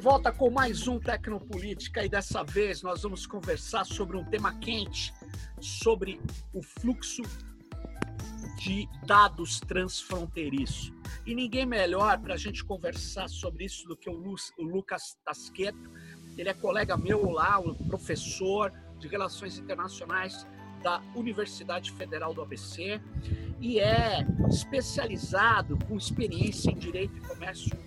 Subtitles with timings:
[0.00, 5.12] Volta com mais um Tecnopolítica e dessa vez nós vamos conversar sobre um tema quente,
[5.60, 6.18] sobre
[6.54, 7.20] o fluxo
[8.56, 10.94] de dados transfronteiriço.
[11.26, 15.18] E ninguém melhor para a gente conversar sobre isso do que o, Lu, o Lucas
[15.22, 15.90] Tasqueto.
[16.38, 20.46] Ele é colega meu lá, um professor de Relações Internacionais
[20.82, 22.98] da Universidade Federal do ABC
[23.60, 27.78] e é especializado com experiência em Direito e Comércio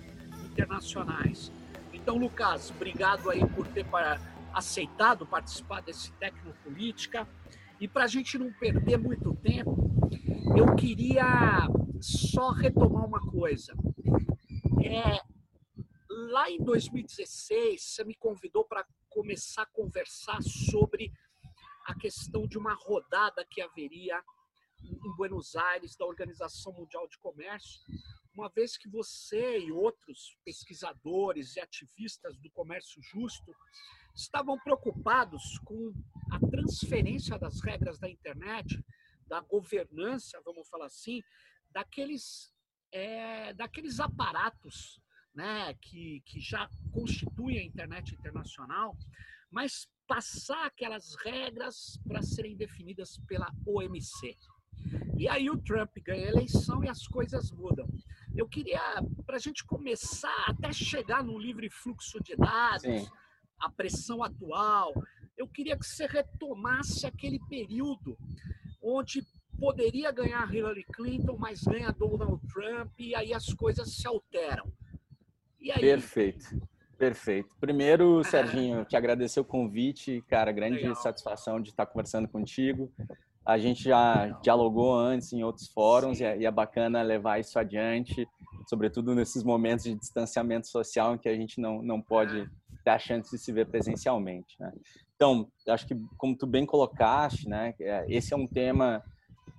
[0.45, 1.51] Internacionais.
[2.03, 3.85] Então, Lucas, obrigado aí por ter
[4.53, 7.25] aceitado participar desse Tecnopolítica.
[7.79, 9.89] E para a gente não perder muito tempo,
[10.53, 11.65] eu queria
[12.01, 13.73] só retomar uma coisa.
[14.83, 15.21] É,
[16.09, 21.09] lá em 2016, você me convidou para começar a conversar sobre
[21.85, 24.21] a questão de uma rodada que haveria
[24.83, 27.79] em Buenos Aires da Organização Mundial de Comércio,
[28.35, 33.55] uma vez que você e outros pesquisadores e ativistas do comércio justo
[34.15, 35.93] estavam preocupados com
[36.31, 38.83] a transferência das regras da internet,
[39.27, 41.21] da governança, vamos falar assim,
[41.71, 42.53] daqueles,
[42.91, 45.01] é, daqueles aparatos
[45.33, 48.95] né, que, que já constituem a internet internacional,
[49.49, 54.37] mas passar aquelas regras para serem definidas pela OMC.
[55.17, 57.87] E aí o Trump ganha a eleição e as coisas mudam.
[58.35, 58.81] Eu queria,
[59.25, 63.07] para a gente começar até chegar no livre fluxo de dados, Sim.
[63.59, 64.93] a pressão atual,
[65.37, 68.17] eu queria que você retomasse aquele período
[68.81, 69.25] onde
[69.59, 74.71] poderia ganhar Hillary Clinton, mas ganha Donald Trump, e aí as coisas se alteram.
[75.71, 75.79] Aí...
[75.79, 76.61] Perfeito.
[76.97, 77.55] Perfeito.
[77.59, 80.95] Primeiro, Serginho, te agradecer o convite, cara, grande Legal.
[80.95, 82.91] satisfação de estar conversando contigo.
[83.45, 87.59] A gente já dialogou antes em outros fóruns e é, e é bacana levar isso
[87.59, 88.27] adiante,
[88.67, 92.45] sobretudo nesses momentos de distanciamento social em que a gente não, não pode é.
[92.83, 94.55] ter a chance de se ver presencialmente.
[94.59, 94.71] Né?
[95.15, 99.03] Então, acho que como tu bem colocaste, né, é, esse é um tema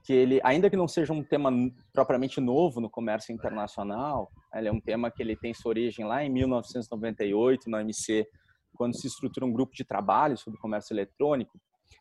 [0.05, 1.51] que ele, ainda que não seja um tema
[1.93, 6.23] propriamente novo no comércio internacional, ele é um tema que ele tem sua origem lá
[6.23, 8.27] em 1998 na OMC,
[8.75, 11.59] quando se estrutura um grupo de trabalho sobre comércio eletrônico,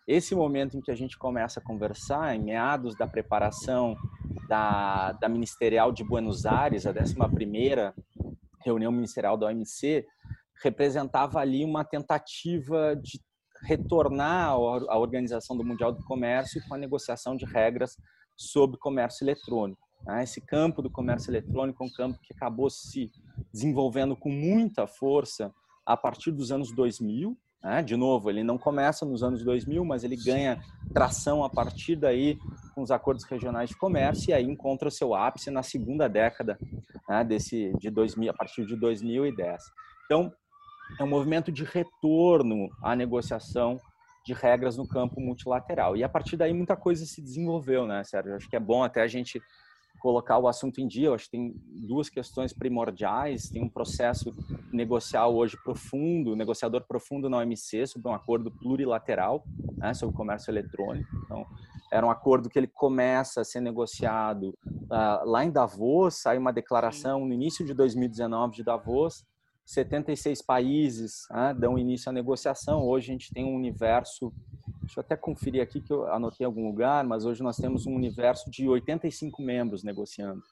[0.08, 3.96] esse momento em que a gente começa a conversar, em meados da preparação
[4.48, 7.94] da, da Ministerial de Buenos Aires, a 11ª
[8.64, 10.06] reunião ministerial da OMC,
[10.62, 13.20] representava ali uma tentativa de
[13.64, 17.98] retornar à Organização do Mundial do Comércio com a negociação de regras
[18.36, 19.81] sobre comércio eletrônico.
[20.06, 20.24] Né?
[20.24, 23.12] Esse campo do comércio eletrônico é um campo que acabou se
[23.54, 25.54] desenvolvendo com muita força
[25.86, 27.81] a partir dos anos 2000, né?
[27.81, 30.62] De novo, ele não começa nos anos 2000, mas ele ganha
[30.94, 32.38] tração a partir daí
[32.75, 36.57] com os acordos regionais de comércio e aí encontra seu ápice na segunda década
[37.07, 37.24] né?
[37.24, 39.63] desse de 2000, a partir de 2010.
[40.06, 40.31] Então,
[41.00, 43.80] é um movimento de retorno à negociação
[44.25, 45.95] de regras no campo multilateral.
[45.95, 48.35] E a partir daí muita coisa se desenvolveu, né, Sérgio?
[48.35, 49.41] Acho que é bom até a gente
[50.03, 51.08] colocar o assunto em dia.
[51.08, 51.56] Eu acho que tem
[51.88, 53.50] duas questões primordiais.
[53.50, 54.36] Tem um processo
[54.69, 59.46] negocial hoje profundo, negociador profundo na OMC sobre um acordo plurilateral
[59.78, 61.09] né, sobre o comércio eletrônico.
[61.24, 61.46] Então,
[61.90, 66.16] era um acordo que ele começa a ser negociado uh, lá em Davos.
[66.16, 69.24] Sai uma declaração no início de 2019 de Davos.
[69.66, 72.85] 76 países né, dão início à negociação.
[72.85, 74.34] Hoje a gente tem um universo
[74.84, 77.85] Deixa eu até conferir aqui que eu anotei em algum lugar, mas hoje nós temos
[77.85, 80.44] um universo de 85 membros negociando.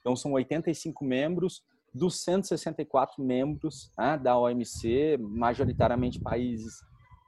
[0.00, 1.62] Então, são 85 membros
[1.94, 6.74] dos 164 membros né, da OMC, majoritariamente países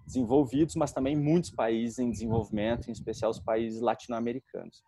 [0.04, 4.82] desenvolvidos, mas também muitos países em desenvolvimento, em especial os países latino-americanos.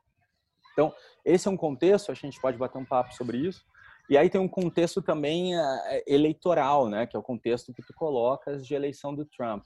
[0.73, 0.93] Então,
[1.25, 3.65] esse é um contexto, a gente pode bater um papo sobre isso.
[4.11, 5.61] E aí tem um contexto também uh,
[6.05, 9.63] eleitoral, né, que é o contexto que tu colocas de eleição do Trump.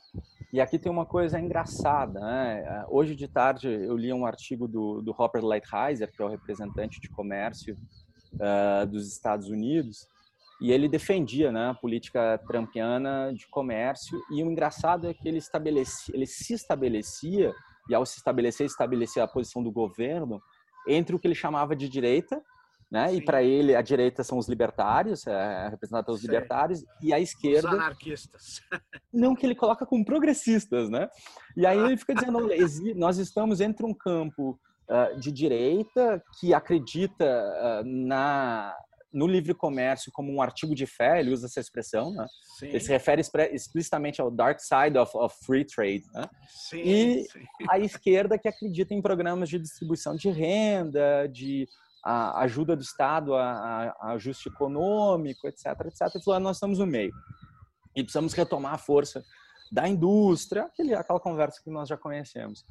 [0.52, 2.62] E aqui tem uma coisa engraçada, né?
[2.64, 6.29] Eh, hoje de tarde eu li um artigo do, do Robert Lighthizer, que é o
[6.29, 7.76] representante de comércio
[8.35, 10.06] uh, dos Estados Unidos,
[10.61, 14.20] e ele defendia né, a política trumpiana de comércio.
[14.31, 17.52] E o engraçado é que ele, estabelecia, ele se estabelecia,
[17.88, 20.40] e ao se estabelecer, estabelecia a posição do governo
[20.87, 22.40] entre o que ele chamava de direita
[22.90, 23.08] né?
[23.08, 23.16] Sim.
[23.16, 26.26] E para ele a direita são os libertários, é representada pelos Sim.
[26.26, 28.60] libertários, e a esquerda os anarquistas.
[29.12, 31.08] Não que ele coloca como progressistas, né?
[31.56, 32.48] E aí ele fica dizendo,
[32.96, 34.58] nós estamos entre um campo
[34.88, 38.75] uh, de direita que acredita uh, na
[39.14, 42.26] no livre comércio como um artigo de fé, ele usa essa expressão, né?
[42.58, 42.66] Sim.
[42.66, 43.22] Ele se refere
[43.52, 46.28] explicitamente ao dark side of, of free trade, né?
[46.48, 47.46] Sim, e sim.
[47.70, 51.69] a esquerda que acredita em programas de distribuição de renda, de
[52.04, 56.14] a ajuda do Estado a, a ajuste econômico, etc, etc.
[56.14, 57.12] E falou, ah, nós estamos no meio
[57.96, 59.24] e precisamos retomar a força
[59.72, 62.64] da indústria, aquele, aquela conversa que nós já conhecemos.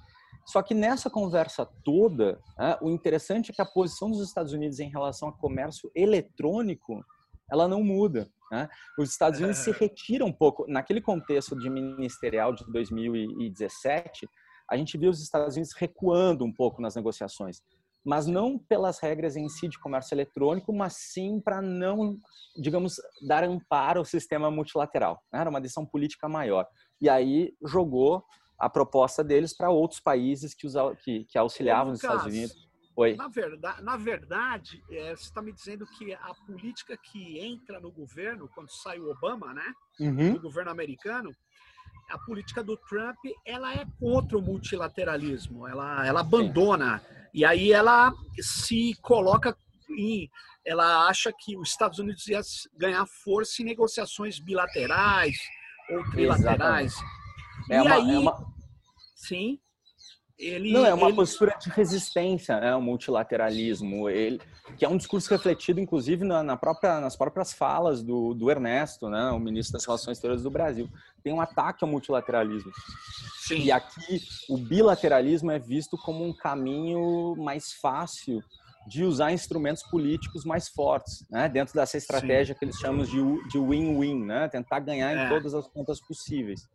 [0.45, 4.79] Só que nessa conversa toda, né, o interessante é que a posição dos Estados Unidos
[4.79, 7.03] em relação ao comércio eletrônico,
[7.51, 8.29] ela não muda.
[8.51, 8.69] Né?
[8.99, 10.65] Os Estados Unidos se retiram um pouco.
[10.67, 14.27] Naquele contexto de ministerial de 2017,
[14.69, 17.61] a gente viu os Estados Unidos recuando um pouco nas negociações
[18.03, 22.17] mas não pelas regras em si de comércio eletrônico, mas sim para não,
[22.57, 22.95] digamos,
[23.25, 25.23] dar amparo ao sistema multilateral.
[25.31, 25.39] Né?
[25.39, 26.67] Era uma decisão política maior.
[26.99, 28.23] E aí jogou
[28.59, 30.67] a proposta deles para outros países que,
[31.03, 32.69] que, que auxiliavam os Estados Unidos.
[32.95, 33.15] Oi.
[33.15, 37.91] Na verdade, na verdade é, você está me dizendo que a política que entra no
[37.91, 40.33] governo, quando sai o Obama, né, uhum.
[40.33, 41.31] do governo americano,
[42.11, 47.22] a política do Trump ela é contra o multilateralismo, ela, ela abandona Sim.
[47.33, 49.57] E aí ela se coloca
[49.89, 50.29] em,
[50.65, 52.41] ela acha que os Estados Unidos ia
[52.77, 55.37] ganhar força em negociações bilaterais
[55.89, 56.95] ou trilaterais.
[57.69, 58.53] É e uma, aí, é uma...
[59.15, 59.59] sim,
[60.37, 61.15] ele, não é uma ele...
[61.15, 64.41] postura de resistência, é o multilateralismo, ele,
[64.77, 69.09] que é um discurso refletido, inclusive, na, na própria, nas próprias falas do, do, Ernesto,
[69.09, 70.89] né, o ministro das Relações Exteriores do Brasil.
[71.23, 72.71] Tem um ataque ao multilateralismo.
[73.47, 73.59] Sim.
[73.59, 78.41] E aqui o bilateralismo é visto como um caminho mais fácil
[78.87, 82.59] de usar instrumentos políticos mais fortes, né, dentro dessa estratégia Sim.
[82.59, 85.25] que eles chamam de win-win, né, tentar ganhar é.
[85.25, 86.67] em todas as pontas possíveis.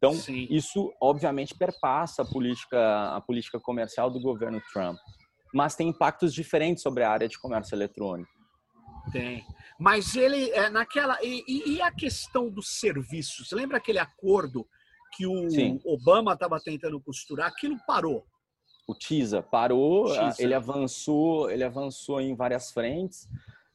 [0.00, 0.46] Então, Sim.
[0.48, 4.96] isso obviamente perpassa a política, a política comercial do governo Trump,
[5.52, 8.30] mas tem impactos diferentes sobre a área de comércio eletrônico.
[9.12, 9.44] Tem.
[9.78, 11.18] Mas ele, é, naquela.
[11.22, 13.50] E, e a questão dos serviços?
[13.52, 14.66] Lembra aquele acordo
[15.12, 15.78] que o Sim.
[15.84, 17.48] Obama estava tentando costurar?
[17.48, 18.24] Aquilo parou.
[18.88, 20.42] O TISA parou, TISA.
[20.42, 23.28] ele avançou, ele avançou em várias frentes,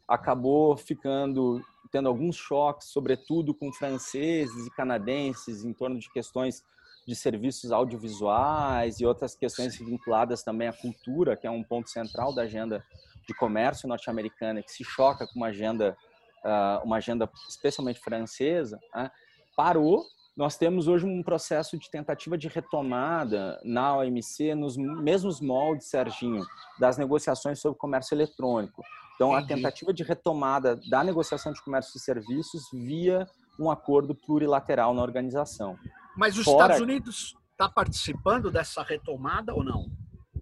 [0.07, 6.63] acabou ficando tendo alguns choques, sobretudo com franceses e canadenses, em torno de questões
[7.07, 12.33] de serviços audiovisuais e outras questões vinculadas também à cultura, que é um ponto central
[12.33, 12.83] da agenda
[13.27, 15.95] de comércio norte-americana, que se choca com uma agenda,
[16.43, 19.11] ah, uma agenda especialmente francesa, né?
[19.55, 20.03] parou.
[20.35, 26.43] Nós temos hoje um processo de tentativa de retomada na OMC nos mesmos moldes, Serginho,
[26.77, 28.83] das negociações sobre comércio eletrônico.
[29.15, 33.25] Então, a tentativa de retomada da negociação de comércio e serviços via
[33.57, 35.77] um acordo plurilateral na organização.
[36.17, 36.73] Mas os Fora...
[36.73, 39.89] Estados Unidos está participando dessa retomada ou não?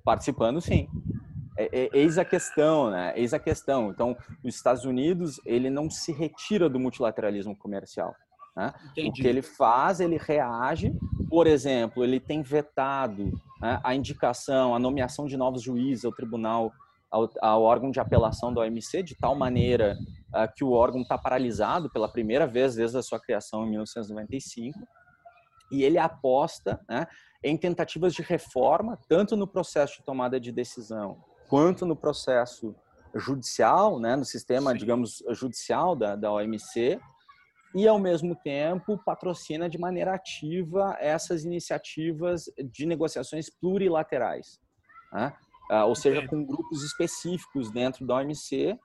[0.04, 0.88] Participando, sim.
[1.56, 3.13] É, é, eis a questão, né?
[3.16, 3.92] Eis a questão.
[3.92, 8.16] Então, os Estados Unidos ele não se retira do multilateralismo comercial.
[8.55, 8.73] Né?
[9.07, 10.94] O que ele faz, ele reage.
[11.29, 16.71] Por exemplo, ele tem vetado né, a indicação, a nomeação de novos juízes ao Tribunal
[17.13, 19.95] ao, ao órgão de apelação da OMC, de tal maneira
[20.29, 24.79] uh, que o órgão está paralisado pela primeira vez desde a sua criação em 1995,
[25.71, 27.06] e ele aposta né,
[27.44, 32.75] em tentativas de reforma, tanto no processo de tomada de decisão, quanto no processo
[33.13, 34.77] judicial, né, no sistema, Sim.
[34.77, 36.99] digamos, judicial da, da OMC,
[37.75, 44.59] e, ao mesmo tempo, patrocina de maneira ativa essas iniciativas de negociações plurilaterais.
[45.11, 45.35] Né?
[45.71, 48.77] Ah, ou seja, com grupos específicos dentro da OMC.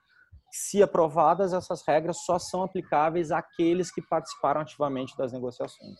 [0.51, 5.95] Se aprovadas, essas regras só são aplicáveis àqueles que participaram ativamente das negociações.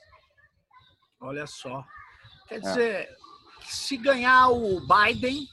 [1.21, 1.83] Olha só.
[2.47, 2.59] Quer é.
[2.59, 3.15] dizer, é.
[3.65, 5.45] se ganhar o Biden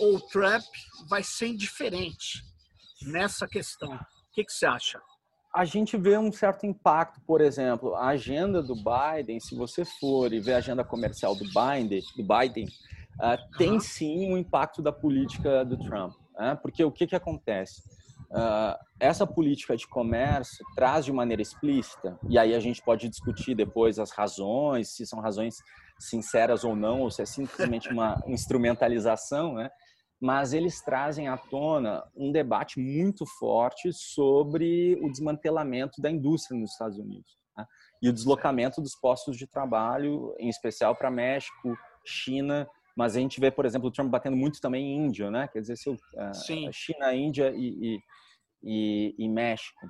[0.00, 0.64] ou o Trump,
[1.08, 2.42] vai ser indiferente
[3.02, 3.94] nessa questão.
[3.94, 4.00] O
[4.32, 5.00] que, que você acha?
[5.58, 10.32] A gente vê um certo impacto, por exemplo, a agenda do Biden, se você for
[10.32, 12.66] e ver a agenda comercial do Biden, do Biden
[13.16, 16.14] uh, tem sim um impacto da política do Trump.
[16.38, 16.56] Né?
[16.62, 17.82] Porque o que, que acontece?
[18.30, 23.56] Uh, essa política de comércio traz de maneira explícita, e aí a gente pode discutir
[23.56, 25.56] depois as razões, se são razões
[25.98, 29.70] sinceras ou não, ou se é simplesmente uma instrumentalização, né?
[30.20, 36.72] Mas eles trazem à tona um debate muito forte sobre o desmantelamento da indústria nos
[36.72, 37.64] Estados Unidos né?
[38.02, 43.38] e o deslocamento dos postos de trabalho, em especial para México, China mas a gente
[43.38, 45.46] vê, por exemplo, o Trump batendo muito também em Índia, né?
[45.46, 47.98] Quer dizer, se, uh, China, Índia e, e,
[48.60, 49.88] e, e México.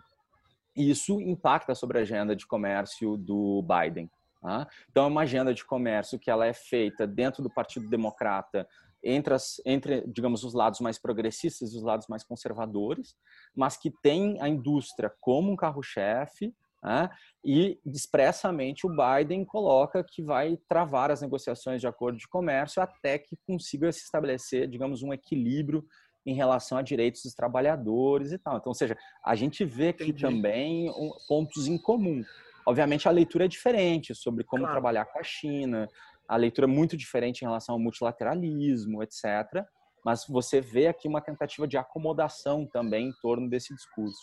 [0.77, 4.11] Isso impacta sobre a agenda de comércio do Biden.
[4.43, 4.69] Tá?
[4.91, 8.69] Então, é uma agenda de comércio que ela é feita dentro do Partido Democrata
[9.03, 13.15] entre, as, entre, digamos, os lados mais progressistas e os lados mais conservadores,
[13.55, 17.11] mas que tem a indústria como um carro-chefe né?
[17.45, 23.19] E expressamente o Biden coloca que vai travar as negociações de acordo de comércio até
[23.19, 25.85] que consiga se estabelecer, digamos, um equilíbrio
[26.25, 28.59] em relação a direitos dos trabalhadores e tal.
[28.59, 30.23] Então, ou seja, a gente vê aqui Entendi.
[30.23, 30.93] também
[31.27, 32.23] pontos em comum.
[32.67, 34.75] Obviamente, a leitura é diferente sobre como claro.
[34.75, 35.89] trabalhar com a China,
[36.29, 39.65] a leitura é muito diferente em relação ao multilateralismo, etc.
[40.05, 44.21] Mas você vê aqui uma tentativa de acomodação também em torno desse discurso.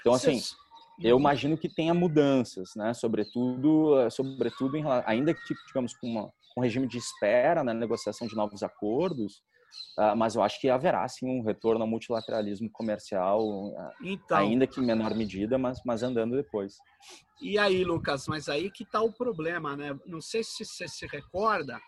[0.00, 0.40] Então, assim,
[1.00, 2.94] eu imagino que tenha mudanças, né?
[2.94, 8.36] Sobretudo, sobretudo em, ainda que, digamos, com uma, um regime de espera na negociação de
[8.36, 9.42] novos acordos,
[10.16, 14.80] mas eu acho que haverá sim um retorno ao multilateralismo comercial, uh, então, ainda que
[14.80, 16.76] em menor medida, mas, mas andando depois.
[17.40, 19.98] E aí, Lucas, mas aí que está o problema, né?
[20.06, 21.80] Não sei se você se recorda,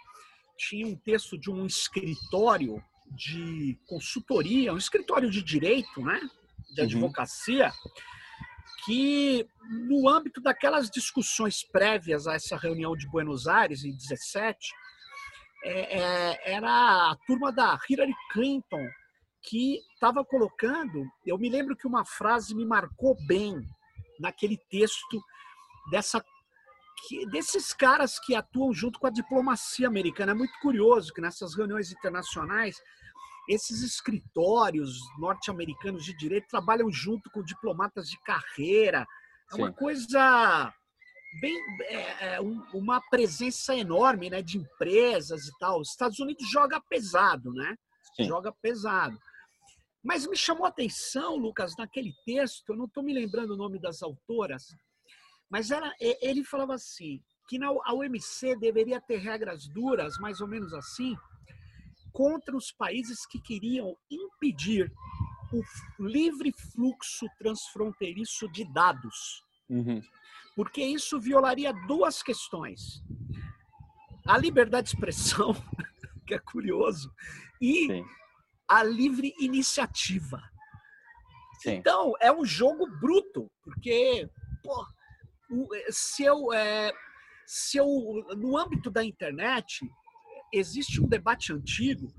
[0.56, 6.20] tinha um texto de um escritório de consultoria, um escritório de direito, né?
[6.74, 6.86] De uhum.
[6.86, 7.92] advocacia, uhum.
[8.84, 9.48] que
[9.88, 14.58] no âmbito daquelas discussões prévias a essa reunião de Buenos Aires, em 17,
[15.68, 18.88] é, é, era a turma da Hillary Clinton
[19.42, 21.04] que estava colocando.
[21.24, 23.60] Eu me lembro que uma frase me marcou bem
[24.18, 25.22] naquele texto
[25.90, 26.24] dessa
[27.06, 30.32] que, desses caras que atuam junto com a diplomacia americana.
[30.32, 32.76] É muito curioso que nessas reuniões internacionais
[33.48, 39.06] esses escritórios norte-americanos de direito trabalham junto com diplomatas de carreira.
[39.50, 39.74] É uma Sim.
[39.74, 40.74] coisa
[41.40, 42.40] bem é, é
[42.72, 45.80] uma presença enorme né, de empresas e tal.
[45.80, 47.76] Os Estados Unidos joga pesado, né?
[48.16, 48.24] Sim.
[48.24, 49.18] Joga pesado.
[50.02, 53.78] Mas me chamou a atenção, Lucas, naquele texto, eu não estou me lembrando o nome
[53.78, 54.74] das autoras,
[55.50, 60.46] mas era, ele falava assim, que na, a OMC deveria ter regras duras, mais ou
[60.46, 61.16] menos assim,
[62.12, 64.90] contra os países que queriam impedir
[65.52, 69.42] o livre fluxo transfronteiriço de dados.
[69.68, 70.00] Uhum
[70.58, 73.00] porque isso violaria duas questões:
[74.26, 75.54] a liberdade de expressão,
[76.26, 77.14] que é curioso,
[77.60, 78.04] e Sim.
[78.66, 80.42] a livre iniciativa.
[81.60, 81.74] Sim.
[81.74, 84.28] Então, é um jogo bruto, porque
[84.64, 84.84] pô,
[85.90, 86.92] se eu, é,
[87.46, 87.86] se eu,
[88.36, 89.88] no âmbito da internet,
[90.52, 92.12] existe um debate antigo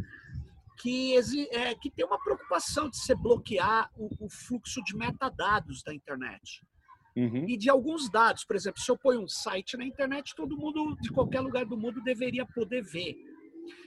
[0.77, 1.13] que,
[1.51, 6.61] é, que tem uma preocupação de se bloquear o, o fluxo de metadados da internet.
[7.19, 7.49] Uhum.
[7.49, 10.95] E de alguns dados, por exemplo, se eu ponho um site na internet, todo mundo
[11.01, 13.17] de qualquer lugar do mundo deveria poder ver.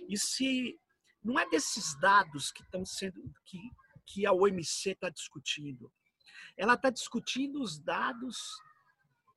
[0.07, 0.79] E se
[1.25, 3.59] não é desses dados que estão sendo que,
[4.05, 5.91] que a OMC está discutindo,
[6.59, 8.37] ela está discutindo os dados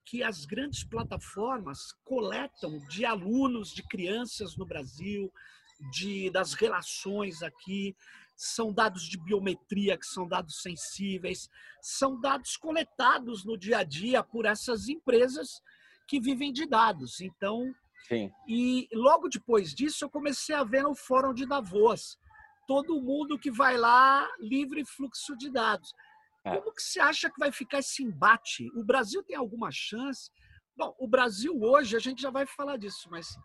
[0.04, 5.32] que as grandes plataformas coletam de alunos, de crianças no Brasil,
[5.92, 7.96] de das relações aqui,
[8.36, 11.50] são dados de biometria, que são dados sensíveis,
[11.82, 15.62] são dados coletados no dia a dia por essas empresas
[16.08, 17.22] que vivem de dados.
[17.22, 17.74] Então,
[18.08, 18.32] Sim.
[18.48, 22.18] e logo depois disso, eu comecei a ver no Fórum de Davos
[22.68, 25.94] todo mundo que vai lá livre fluxo de dados.
[26.44, 26.58] É.
[26.58, 28.70] Como que você acha que vai ficar esse embate?
[28.76, 30.32] O Brasil tem alguma chance?
[30.76, 33.38] Bom, o Brasil hoje, a gente já vai falar disso, mas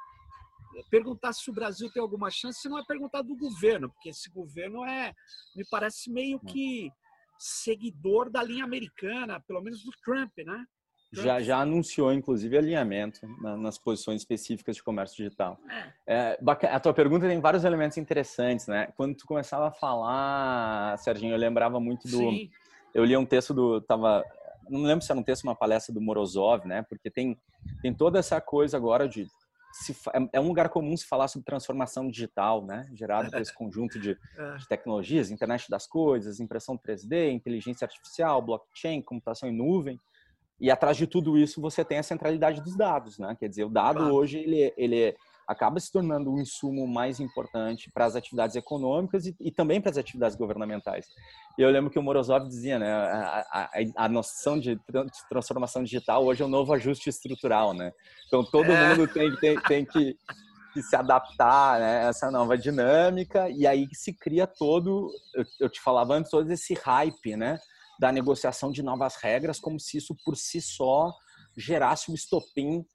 [0.90, 4.84] perguntar se o Brasil tem alguma chance não é perguntar do governo, porque esse governo
[4.84, 5.12] é,
[5.54, 6.46] me parece meio hum.
[6.46, 6.90] que
[7.38, 10.64] seguidor da linha americana, pelo menos do Trump, né?
[11.12, 11.24] Trump.
[11.24, 15.58] Já, já anunciou, inclusive, alinhamento na, nas posições específicas de comércio digital.
[16.06, 16.36] É.
[16.36, 16.38] É,
[16.70, 18.92] a tua pergunta tem vários elementos interessantes, né?
[18.96, 22.18] Quando tu começava a falar, Serginho, eu lembrava muito do...
[22.18, 22.50] Sim.
[22.94, 23.80] Eu li um texto do...
[23.80, 24.24] Tava,
[24.68, 26.82] não lembro se era um texto, uma palestra do Morozov, né?
[26.82, 27.36] Porque tem,
[27.82, 29.26] tem toda essa coisa agora de
[29.72, 32.88] se, é, é um lugar comum se falar sobre transformação digital, né?
[32.94, 34.56] Gerado por esse conjunto de, é.
[34.56, 39.98] de, tecnologias, internet das coisas, impressão 3D, inteligência artificial, blockchain, computação em nuvem.
[40.60, 43.36] E atrás de tudo isso você tem a centralidade dos dados, né?
[43.38, 44.14] Quer dizer, o dado claro.
[44.14, 45.16] hoje ele, ele é
[45.50, 49.90] acaba se tornando um insumo mais importante para as atividades econômicas e, e também para
[49.90, 51.08] as atividades governamentais.
[51.58, 54.78] Eu lembro que o Morozov dizia, né, a, a, a, noção de
[55.28, 57.92] transformação digital hoje é o um novo ajuste estrutural, né?
[58.28, 58.90] Então todo é.
[58.90, 60.16] mundo tem, tem, tem que,
[60.72, 65.68] que, se adaptar né, a essa nova dinâmica e aí se cria todo, eu, eu
[65.68, 67.58] te falava antes, todo esse hype, né,
[67.98, 71.12] da negociação de novas regras, como se isso por si só
[71.56, 72.86] gerasse um estopim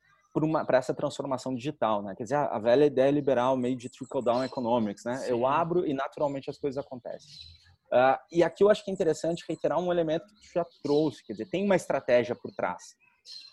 [0.65, 2.13] para essa transformação digital, né?
[2.15, 5.17] Quer dizer, a velha ideia liberal meio de trickle-down economics, né?
[5.17, 5.31] Sim.
[5.31, 7.29] Eu abro e naturalmente as coisas acontecem.
[7.91, 11.23] Uh, e aqui eu acho que é interessante reiterar um elemento que tu já trouxe,
[11.23, 12.95] quer dizer, tem uma estratégia por trás.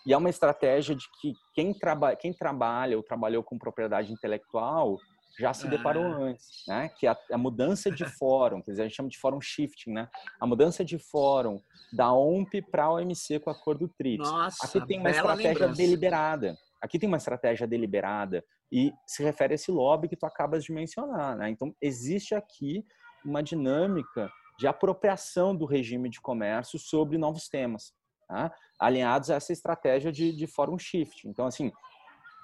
[0.06, 4.98] E é uma estratégia de que quem, traba quem trabalha ou trabalhou com propriedade intelectual
[5.38, 6.16] já se deparou ah.
[6.16, 6.90] antes, né?
[6.98, 10.08] Que a, a, mudança de fórum, quer dizer, a gente chama de fórum shifting, né?
[10.40, 11.60] A mudança de fórum
[11.92, 14.28] da OMP para a OMC com a cor do TRIPS.
[14.28, 15.76] Nossa, Aqui tem uma estratégia lembrança.
[15.76, 16.58] deliberada.
[16.82, 20.72] Aqui tem uma estratégia deliberada e se refere a esse lobby que tu acabas de
[20.72, 21.48] mencionar, né?
[21.48, 22.84] Então, existe aqui
[23.24, 27.94] uma dinâmica de apropriação do regime de comércio sobre novos temas,
[28.26, 28.52] tá?
[28.78, 31.28] alinhados a essa estratégia de, de forum shift.
[31.28, 31.70] Então, assim,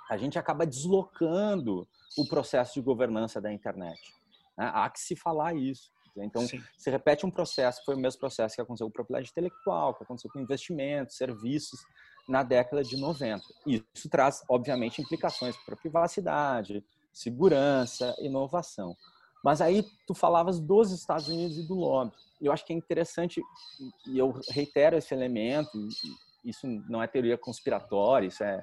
[0.08, 4.00] a gente acaba deslocando o processo de governança da internet.
[4.56, 4.70] Né?
[4.72, 5.90] Há que se falar isso.
[6.16, 6.60] Então, Sim.
[6.76, 10.02] se repete um processo, que foi o mesmo processo que aconteceu com propriedade intelectual, que
[10.02, 11.80] aconteceu com investimentos, serviços,
[12.28, 13.42] na década de 90.
[13.66, 18.94] Isso traz, obviamente, implicações para privacidade, segurança, inovação.
[19.42, 22.12] Mas aí tu falavas dos Estados Unidos e do lobby.
[22.40, 23.40] Eu acho que é interessante,
[24.06, 25.78] e eu reitero esse elemento,
[26.44, 28.62] isso não é teoria conspiratória, isso é,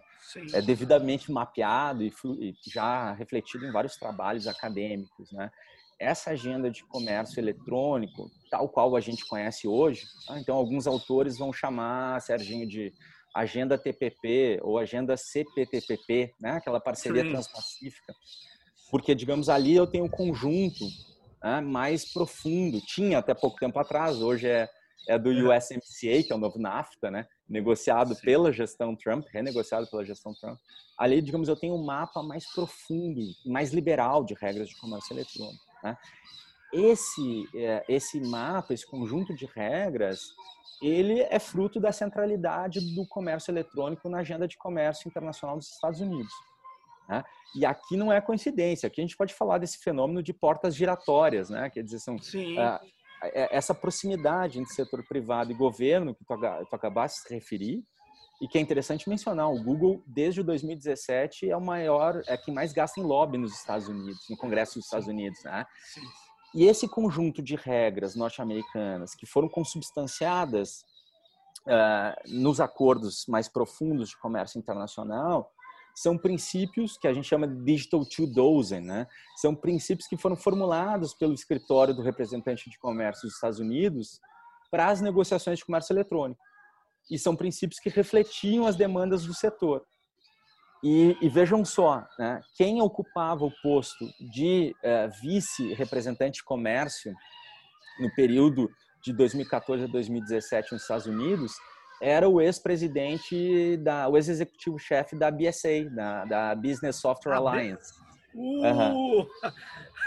[0.53, 5.51] é devidamente mapeado e, e, já refletido em vários trabalhos acadêmicos, né?
[5.98, 10.38] Essa agenda de comércio eletrônico, tal qual a gente conhece hoje, tá?
[10.38, 12.93] então alguns autores vão chamar, Serginho, de
[13.36, 16.51] agenda TPP ou agenda CPTPP, né?
[16.51, 17.32] aquela parceria Sim.
[17.32, 18.15] transpacífica,
[18.89, 20.86] porque, digamos, ali eu tenho um conjunto
[21.44, 22.80] né, mais profundo.
[22.80, 24.70] Tinha até pouco tempo atrás, hoje é,
[25.10, 25.58] é do é.
[25.58, 27.27] USMCA, que é o novo NAFTA, né?
[27.48, 28.22] negociado Sim.
[28.22, 30.58] pela gestão Trump, renegociado pela gestão Trump.
[30.98, 35.63] Ali, digamos, eu tenho um mapa mais profundo, mais liberal de regras de comércio eletrônico.
[35.84, 35.98] Né?
[36.74, 40.22] Esse, é, esse mapa, esse conjunto de regras,
[40.86, 46.00] ele é fruto da centralidade do comércio eletrônico na agenda de comércio internacional dos Estados
[46.01, 46.34] Unidos.
[47.08, 47.24] Né?
[47.56, 51.50] E aqui não é coincidência, aqui a gente pode falar desse fenômeno de portas giratórias,
[51.50, 51.70] né?
[51.70, 52.80] quer dizer, são, uh,
[53.51, 56.36] essa proximidade entre setor privado e governo que tu,
[56.70, 57.84] tu acabaste de se referir,
[58.42, 62.74] e que é interessante mencionar, o Google, desde 2017, é o maior, é quem mais
[62.74, 65.42] gasta em lobby nos Estados Unidos, no Congresso dos Estados Unidos.
[65.44, 65.65] Né?
[65.94, 66.01] Sim.
[66.55, 70.85] E esse conjunto de regras norte-americanas que foram consubstanciadas
[71.67, 75.51] uh, nos acordos mais profundos de comércio internacional
[75.93, 79.05] são princípios que a gente chama de Digital Two Dozen, né?
[79.35, 84.22] São princípios que foram formulados pelo escritório do representante de comércio dos Estados Unidos
[84.72, 86.41] para as negociações de comércio eletrônico.
[87.11, 89.85] E são princípios que refletiam as demandas do setor.
[90.87, 97.11] E, e, vejam só, né, quem ocupava o posto de uh, vice-representante de comércio
[98.00, 98.69] no período
[99.03, 101.53] de 2014 a 2017 nos Estados Unidos
[102.00, 107.91] era o ex-presidente, da, o ex-executivo-chefe da BSA, da, da Business Software ah, Alliance.
[108.35, 109.25] Uh!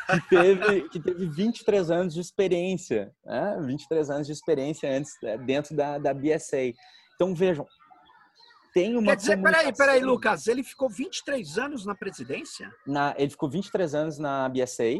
[0.07, 3.59] Que, teve, que teve 23 anos de experiência, né?
[3.61, 6.73] 23 anos de experiência antes né, dentro da, da BSA.
[7.15, 7.67] Então, vejam,
[8.73, 9.07] tem uma.
[9.09, 12.73] Quer dizer, peraí, peraí, Lucas, ele ficou 23 anos na presidência?
[12.87, 14.99] Na, ele ficou 23 anos na BSA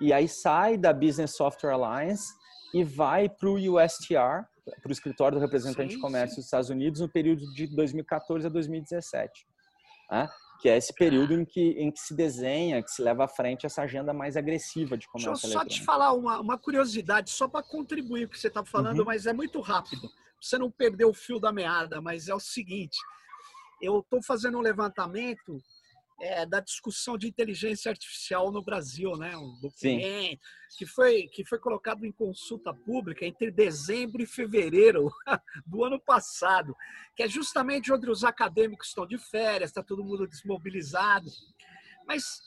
[0.00, 2.32] e aí sai da Business Software Alliance
[2.72, 4.44] e vai para o USTR,
[4.82, 6.36] para o escritório do representante sim, de comércio sim.
[6.36, 9.46] dos Estados Unidos no período de 2014 a 2017.
[10.10, 10.28] Né?
[10.60, 13.64] que é esse período em que, em que se desenha, que se leva à frente
[13.64, 17.48] essa agenda mais agressiva de comércio Deixa eu só te falar uma, uma curiosidade, só
[17.48, 19.06] para contribuir com o que você está falando, uhum.
[19.06, 20.10] mas é muito rápido.
[20.40, 22.96] Você não perdeu o fio da meada, mas é o seguinte:
[23.80, 25.62] eu estou fazendo um levantamento
[26.20, 29.36] é, da discussão de inteligência artificial no Brasil, né?
[29.36, 30.76] Um documento Sim.
[30.76, 35.10] que foi, que foi colocado em consulta pública entre dezembro e fevereiro
[35.66, 36.76] do ano passado,
[37.16, 41.30] que é justamente onde os acadêmicos estão de férias, está todo mundo desmobilizado.
[42.06, 42.42] Mas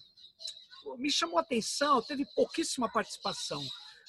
[0.97, 3.61] me chamou a atenção, teve pouquíssima participação,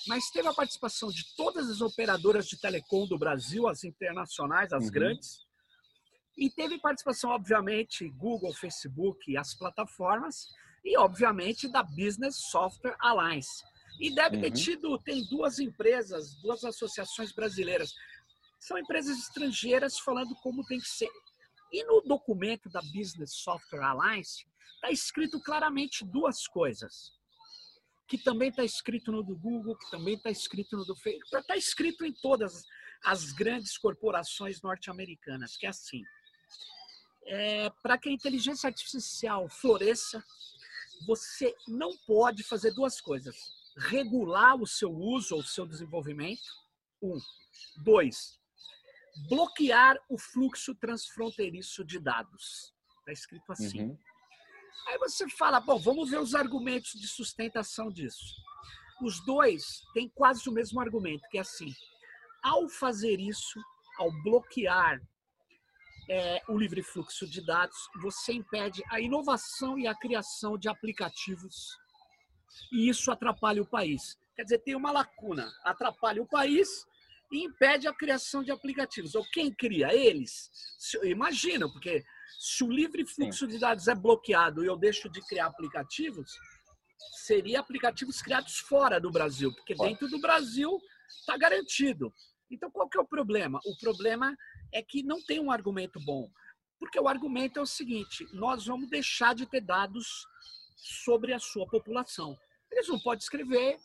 [0.07, 4.85] mas teve a participação de todas as operadoras de telecom do Brasil, as internacionais, as
[4.85, 4.91] uhum.
[4.91, 5.45] grandes,
[6.37, 10.49] e teve participação, obviamente, Google, Facebook, as plataformas,
[10.85, 13.65] e, obviamente, da Business Software Alliance.
[14.01, 14.53] E deve ter uhum.
[14.53, 17.95] tido, tem duas empresas, duas associações brasileiras.
[18.61, 21.11] São empresas estrangeiras falando como tem que ser.
[21.73, 27.13] E no documento da Business Software Alliance, está escrito claramente duas coisas.
[28.07, 31.57] Que também está escrito no do Google, que também está escrito no do Facebook, está
[31.57, 32.65] escrito em todas
[33.05, 36.03] as grandes corporações norte-americanas, que é assim
[37.27, 40.23] é, para que a inteligência artificial floresça,
[41.07, 43.37] você não pode fazer duas coisas:
[43.77, 46.43] regular o seu uso ou o seu desenvolvimento.
[47.03, 47.19] Um.
[47.83, 48.39] Dois.
[49.29, 52.75] Bloquear o fluxo transfronteiriço de dados.
[53.01, 53.83] Está escrito assim.
[53.83, 53.99] Uhum.
[54.87, 58.35] Aí você fala, bom, vamos ver os argumentos de sustentação disso.
[59.03, 61.73] Os dois têm quase o mesmo argumento, que é assim:
[62.43, 63.61] ao fazer isso,
[63.99, 65.01] ao bloquear
[66.09, 71.77] é, o livre fluxo de dados, você impede a inovação e a criação de aplicativos.
[72.73, 74.19] E isso atrapalha o país.
[74.37, 76.87] Quer dizer, tem uma lacuna, atrapalha o país
[77.35, 79.15] e impede a criação de aplicativos.
[79.15, 79.95] Ou quem cria?
[79.95, 80.51] Eles.
[81.03, 82.05] Imagina, porque
[82.39, 83.53] se o livre fluxo Sim.
[83.53, 86.39] de dados é bloqueado e eu deixo de criar aplicativos,
[87.25, 92.13] seria aplicativos criados fora do Brasil, porque dentro do Brasil está garantido.
[92.51, 93.59] Então, qual que é o problema?
[93.65, 94.37] O problema
[94.73, 96.31] é que não tem um argumento bom.
[96.79, 100.27] Porque o argumento é o seguinte: nós vamos deixar de ter dados
[100.77, 102.37] sobre a sua população.
[102.71, 103.79] Eles não podem escrever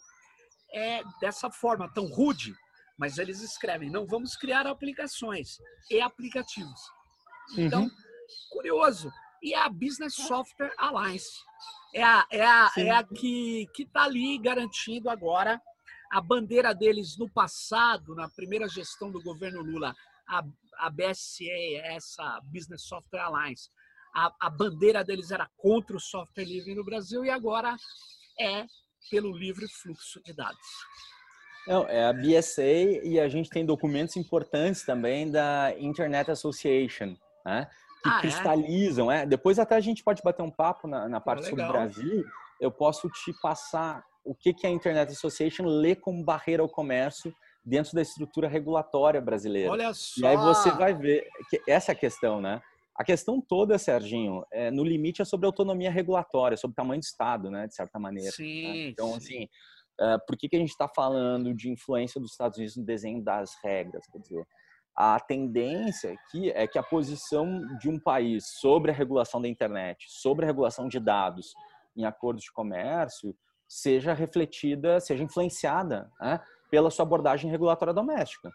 [0.74, 2.54] é, dessa forma tão rude,
[3.00, 5.58] mas eles escrevem: não vamos criar aplicações
[5.90, 6.82] e aplicativos.
[7.58, 7.92] Então, uhum.
[8.52, 9.12] curioso.
[9.42, 11.40] E a Business Software Alliance
[11.96, 15.60] é a, é a, é a que está ali garantindo agora
[16.12, 19.96] a bandeira deles no passado, na primeira gestão do governo Lula,
[20.28, 20.44] a,
[20.80, 21.46] a BSA,
[21.84, 23.70] essa Business Software Alliance,
[24.14, 27.78] a, a bandeira deles era contra o software livre no Brasil e agora
[28.38, 28.66] é
[29.10, 30.68] pelo livre fluxo de dados.
[31.68, 32.64] Não, é a BSA
[33.04, 37.68] e a gente tem documentos importantes também da Internet Association, né?
[38.02, 38.22] que ah, é?
[38.22, 39.12] cristalizam.
[39.12, 39.24] É?
[39.24, 39.26] é?
[39.26, 42.26] Depois até a gente pode bater um papo na, na parte sobre o Brasil.
[42.60, 47.34] Eu posso te passar o que, que a Internet Association lê como barreira ao comércio
[47.64, 49.72] dentro da estrutura regulatória brasileira.
[49.72, 50.22] Olha só!
[50.22, 52.62] E aí você vai ver que essa é a questão, né?
[52.96, 57.50] A questão toda, Serginho, é, no limite é sobre autonomia regulatória, sobre tamanho do Estado,
[57.50, 58.28] né, de certa maneira.
[58.28, 58.36] Né?
[58.36, 58.78] Sim, né?
[58.90, 59.16] Então, sim.
[59.18, 59.50] assim,
[60.00, 63.24] uh, por que, que a gente está falando de influência dos Estados Unidos no desenho
[63.24, 64.06] das regras?
[64.08, 64.48] Quer dizer,
[64.96, 70.06] a tendência aqui é que a posição de um país sobre a regulação da internet,
[70.10, 71.54] sobre a regulação de dados
[71.96, 73.36] em acordos de comércio,
[73.68, 78.52] seja refletida, seja influenciada né, pela sua abordagem regulatória doméstica.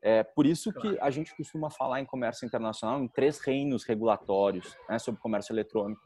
[0.00, 4.76] É por isso que a gente costuma falar em comércio internacional em três reinos regulatórios
[4.88, 6.00] né, sobre comércio eletrônico: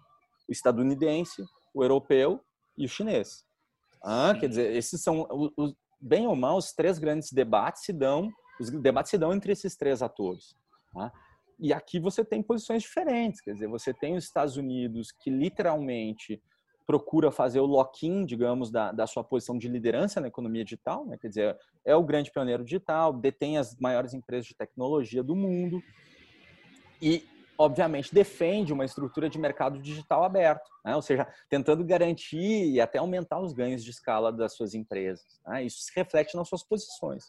[0.49, 2.41] o estadunidense, o europeu
[2.79, 3.45] e o chinês.
[4.03, 8.29] Ah, quer dizer, esses são os, bem ou mal os três grandes debates se dão,
[8.61, 10.57] os debates se dão entre esses três atores.
[10.93, 11.13] Tá?
[11.59, 16.43] E aqui você tem posições diferentes, quer dizer, você tem os Estados Unidos que literalmente
[16.85, 21.17] procura fazer o lock-in, digamos, da, da sua posição de liderança na economia digital, né?
[21.17, 25.81] quer dizer, é o grande pioneiro digital, detém as maiores empresas de tecnologia do mundo
[27.01, 27.25] e,
[27.63, 30.95] obviamente, defende uma estrutura de mercado digital aberto, né?
[30.95, 35.41] ou seja, tentando garantir e até aumentar os ganhos de escala das suas empresas.
[35.47, 35.65] Né?
[35.65, 37.25] Isso se reflete nas suas posições.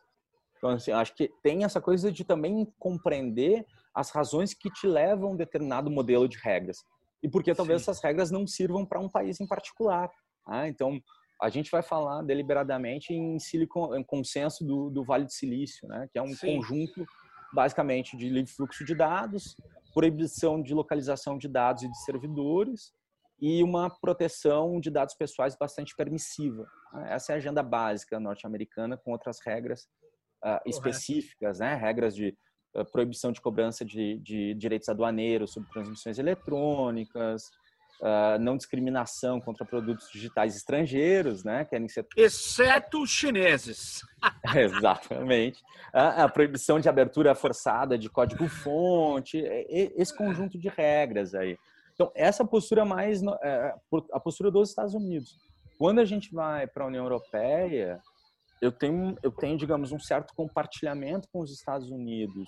[0.58, 5.30] Então, assim, acho que tem essa coisa de também compreender as razões que te levam
[5.30, 6.78] a um determinado modelo de regras
[7.22, 7.92] e porque talvez Sim.
[7.92, 10.10] essas regras não sirvam para um país em particular.
[10.46, 10.68] Tá?
[10.68, 11.00] Então,
[11.42, 16.08] a gente vai falar deliberadamente em, silicon, em consenso do, do, Vale do Silício, né?
[16.12, 16.58] que é um Sim.
[16.58, 17.06] conjunto
[17.54, 19.56] basicamente de livre fluxo de dados,
[19.94, 22.94] proibição de localização de dados e de servidores
[23.40, 26.66] e uma proteção de dados pessoais bastante permissiva.
[27.08, 29.84] Essa é a agenda básica norte-americana com outras regras
[30.44, 31.76] uh, específicas, né?
[31.76, 32.38] regras de
[32.92, 37.44] proibição de cobrança de, de direitos aduaneiros sobre transmissões eletrônicas,
[38.02, 41.66] uh, não discriminação contra produtos digitais estrangeiros, né?
[41.66, 42.06] Querem ser...
[42.18, 44.02] Exceto os chineses.
[44.56, 45.62] Exatamente.
[45.94, 51.58] A, a, proibição de abertura forçada de código-fonte, esse conjunto de regras aí.
[51.94, 53.76] Então, essa postura mais é,
[54.12, 55.38] a postura dos Estados Unidos.
[55.78, 58.02] Quando a gente vai para a União Europeia,
[58.62, 62.48] eu tenho, eu tenho, digamos, um certo compartilhamento com os Estados Unidos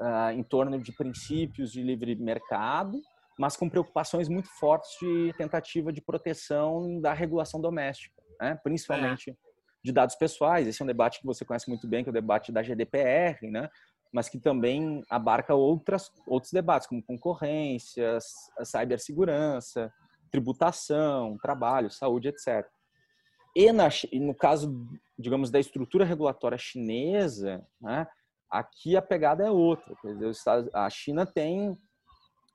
[0.00, 3.00] uh, em torno de princípios de livre mercado,
[3.38, 8.58] mas com preocupações muito fortes de tentativa de proteção da regulação doméstica, né?
[8.62, 9.34] principalmente é.
[9.82, 10.66] de dados pessoais.
[10.66, 13.48] Esse é um debate que você conhece muito bem, que é o debate da GDPR,
[13.48, 13.70] né?
[14.12, 18.18] mas que também abarca outras, outros debates, como concorrência,
[18.64, 19.92] cibersegurança,
[20.30, 22.66] tributação, trabalho, saúde, etc.
[23.54, 24.86] E, na, no caso,
[25.18, 28.06] digamos, da estrutura regulatória chinesa, né,
[28.50, 29.94] aqui a pegada é outra.
[30.04, 30.32] Dizer,
[30.72, 31.78] a China tem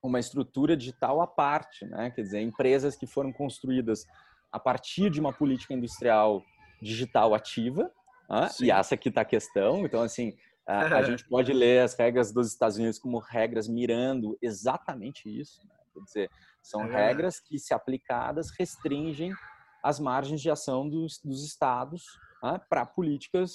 [0.03, 2.11] uma estrutura digital à parte, né?
[2.11, 4.05] quer dizer, empresas que foram construídas
[4.51, 6.43] a partir de uma política industrial
[6.81, 7.89] digital ativa,
[8.29, 8.49] né?
[8.61, 9.85] e essa aqui está a questão.
[9.85, 10.35] Então, assim,
[10.67, 15.65] a, a, gente pode ler as regras dos Estados Unidos como regras mirando exatamente isso.
[15.65, 15.75] Né?
[15.93, 16.29] Quer dizer,
[16.61, 19.33] são é regras que, se aplicadas, restringem
[19.81, 22.03] as margens de ação dos, dos estados
[22.41, 23.53] né, para políticas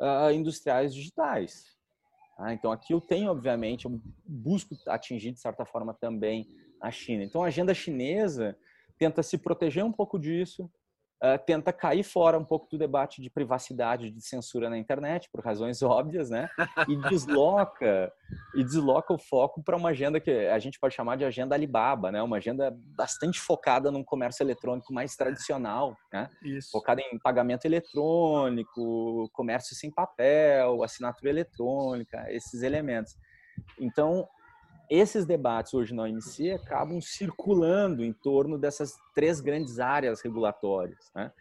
[0.00, 1.76] uh, industriais digitais.
[2.38, 6.46] Ah, então, aqui eu tenho, obviamente, eu busco atingir, de certa forma, também
[6.80, 7.22] a China.
[7.22, 8.56] Então, a agenda chinesa
[8.98, 10.70] tenta se proteger um pouco disso,
[11.22, 15.44] uh, tenta cair fora um pouco do debate de privacidade, de censura na internet, por
[15.44, 16.48] razões óbvias, né?
[16.88, 18.12] E desloca
[18.54, 22.10] e desloca o foco para uma agenda que a gente pode chamar de agenda Alibaba,
[22.10, 22.22] né?
[22.22, 26.28] Uma agenda bastante focada num comércio eletrônico mais tradicional, né?
[26.42, 26.70] Isso.
[26.72, 33.16] Focada em pagamento eletrônico, comércio sem papel, assinatura eletrônica, esses elementos.
[33.78, 34.28] Então,
[34.90, 41.10] esses debates hoje na OMC acabam circulando em torno dessas três grandes áreas regulatórias.
[41.14, 41.32] Né?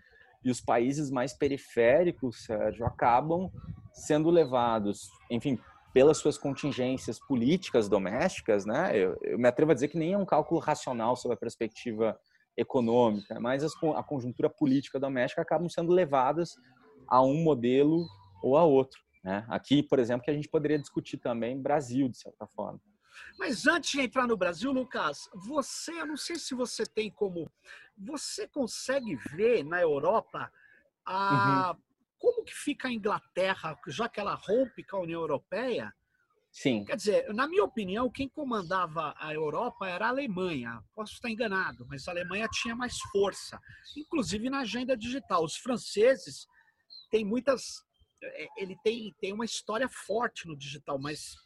[0.43, 3.51] E os países mais periféricos, Sérgio, acabam
[3.93, 5.60] sendo levados, enfim,
[5.93, 8.97] pelas suas contingências políticas domésticas, né?
[8.97, 12.17] Eu, eu, me atrevo a dizer que nem é um cálculo racional sobre a perspectiva
[12.56, 16.56] econômica, mas as, a conjuntura política doméstica acabam sendo levadas
[17.08, 18.06] a um modelo
[18.41, 18.99] ou a outro.
[19.23, 19.45] Né?
[19.49, 22.80] Aqui, por exemplo, que a gente poderia discutir também Brasil, de certa forma.
[23.38, 27.51] Mas antes de entrar no Brasil, Lucas, você, eu não sei se você tem como,
[27.97, 30.51] você consegue ver na Europa
[31.05, 31.81] a, uhum.
[32.19, 35.93] como que fica a Inglaterra, já que ela rompe com a União Europeia?
[36.51, 36.84] Sim.
[36.84, 40.84] Quer dizer, na minha opinião, quem comandava a Europa era a Alemanha.
[40.93, 43.60] Posso estar enganado, mas a Alemanha tinha mais força,
[43.95, 45.45] inclusive na agenda digital.
[45.45, 46.45] Os franceses
[47.10, 47.86] têm muitas,
[48.21, 51.38] é, ele tem, tem uma história forte no digital, mas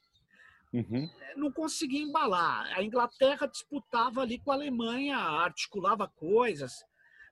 [0.75, 1.09] Uhum.
[1.21, 2.67] É, não conseguia embalar.
[2.77, 6.83] A Inglaterra disputava ali com a Alemanha, articulava coisas.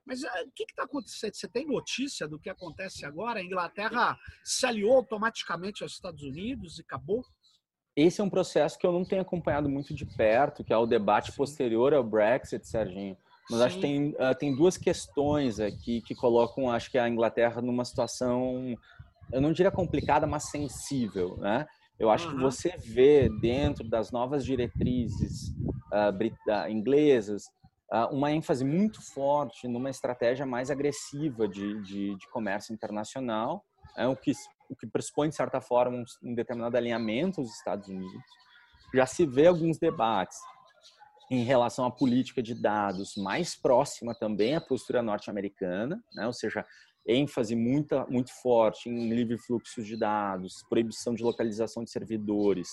[0.06, 1.34] Mas uh, o que está acontecendo?
[1.34, 3.40] Você tem notícia do que acontece agora?
[3.40, 7.22] A Inglaterra se aliou automaticamente aos Estados Unidos e acabou?
[7.94, 10.86] Esse é um processo que eu não tenho acompanhado muito de perto, que é o
[10.86, 11.36] debate Sim.
[11.36, 13.16] posterior ao Brexit, Serginho.
[13.50, 13.66] Mas Sim.
[13.66, 17.84] acho que tem, uh, tem duas questões aqui que colocam, acho que a Inglaterra numa
[17.84, 18.74] situação,
[19.30, 21.66] eu não diria complicada, mas sensível, né?
[21.98, 22.34] Eu acho uhum.
[22.34, 25.50] que você vê dentro das novas diretrizes
[25.92, 27.44] uh, inglesas
[27.92, 33.64] uh, uma ênfase muito forte numa estratégia mais agressiva de, de, de comércio internacional,
[33.96, 34.32] é o que
[34.68, 38.22] o que pressupõe de certa forma um, um determinado alinhamento aos Estados Unidos.
[38.94, 40.38] Já se vê alguns debates
[41.30, 46.26] em relação à política de dados mais próxima também à postura norte-americana, né?
[46.26, 46.64] ou seja,
[47.06, 52.68] ênfase muito, muito forte em livre fluxo de dados, proibição de localização de servidores,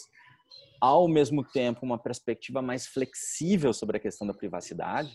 [0.79, 5.11] ao mesmo tempo uma perspectiva mais flexível sobre a questão da privacidade.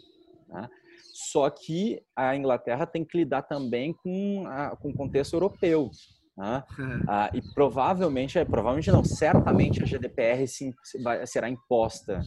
[0.48, 0.68] Né?
[1.12, 5.90] Só que a Inglaterra tem que lidar também com, a, com o contexto europeu.
[6.36, 6.62] Né?
[7.08, 10.72] Ah, e provavelmente, provavelmente não, certamente a GDPR sim,
[11.24, 12.22] será imposta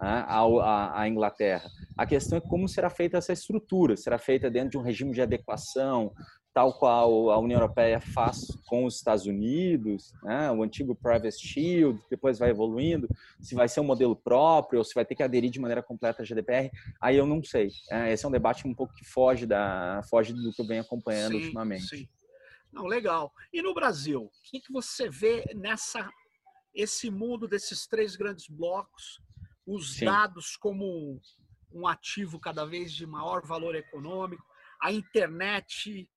[0.00, 1.68] à, à Inglaterra.
[1.96, 3.96] A questão é como será feita essa estrutura.
[3.96, 6.12] Será feita dentro de um regime de adequação,
[6.54, 10.50] tal qual a União Europeia faz com os Estados Unidos, né?
[10.50, 13.08] o antigo Privacy Shield, depois vai evoluindo,
[13.40, 16.22] se vai ser um modelo próprio ou se vai ter que aderir de maneira completa
[16.22, 17.70] à GDPR, aí eu não sei.
[17.90, 20.82] É, esse é um debate um pouco que foge, da, foge do que eu venho
[20.82, 21.96] acompanhando sim, ultimamente.
[21.96, 22.08] Sim.
[22.72, 23.32] Não, legal.
[23.52, 26.10] E no Brasil, o que, que você vê nessa
[26.74, 29.20] esse mundo desses três grandes blocos,
[29.68, 30.06] os sim.
[30.06, 31.20] dados como
[31.70, 34.42] um ativo cada vez de maior valor econômico,
[34.80, 36.08] a internet,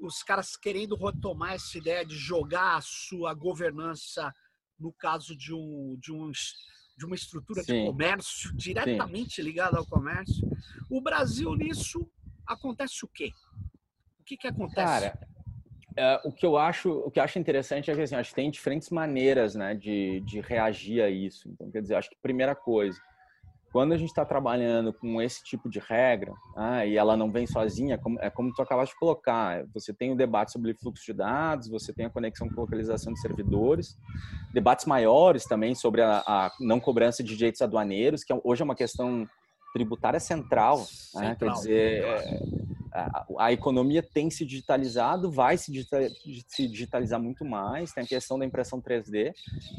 [0.00, 4.34] os caras querendo retomar essa ideia de jogar a sua governança,
[4.76, 6.32] no caso de, um, de, um,
[6.96, 7.84] de uma estrutura Sim.
[7.84, 9.42] de comércio, diretamente Sim.
[9.42, 10.50] ligada ao comércio.
[10.90, 12.10] O Brasil, nisso,
[12.44, 13.30] acontece o quê?
[14.18, 14.76] O que, que acontece?
[14.76, 15.28] Cara,
[15.96, 18.50] é, o que eu acho o que acho interessante é que assim, acho que tem
[18.50, 21.48] diferentes maneiras né, de, de reagir a isso.
[21.48, 22.98] Então, quer dizer, acho que primeira coisa,
[23.72, 27.46] quando a gente está trabalhando com esse tipo de regra, ah, e ela não vem
[27.46, 31.14] sozinha, como, é como tu acabaste de colocar, você tem o debate sobre fluxo de
[31.14, 33.96] dados, você tem a conexão com localização de servidores,
[34.52, 38.64] debates maiores também sobre a, a não cobrança de direitos aduaneiros, que é hoje é
[38.64, 39.26] uma questão
[39.72, 41.36] tributária central, central né?
[41.38, 42.40] quer dizer, é,
[42.92, 45.72] a, a, economia tem se digitalizado, vai se,
[46.48, 49.32] se digitalizar muito mais, tem a questão da impressão 3D,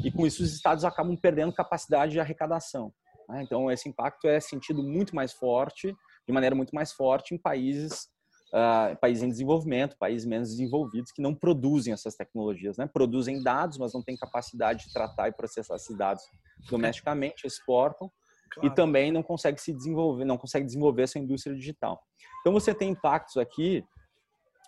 [0.03, 2.91] e com isso os estados acabam perdendo capacidade de arrecadação.
[3.29, 3.43] Né?
[3.43, 5.95] Então, esse impacto é sentido muito mais forte,
[6.27, 8.07] de maneira muito mais forte, em países,
[8.53, 12.77] uh, países em desenvolvimento, países menos desenvolvidos, que não produzem essas tecnologias.
[12.77, 12.89] Né?
[12.91, 16.23] Produzem dados, mas não têm capacidade de tratar e processar esses dados
[16.69, 18.11] domesticamente, exportam,
[18.53, 18.67] claro.
[18.67, 22.01] e também não consegue se desenvolver, não consegue desenvolver essa indústria digital.
[22.41, 23.83] Então, você tem impactos aqui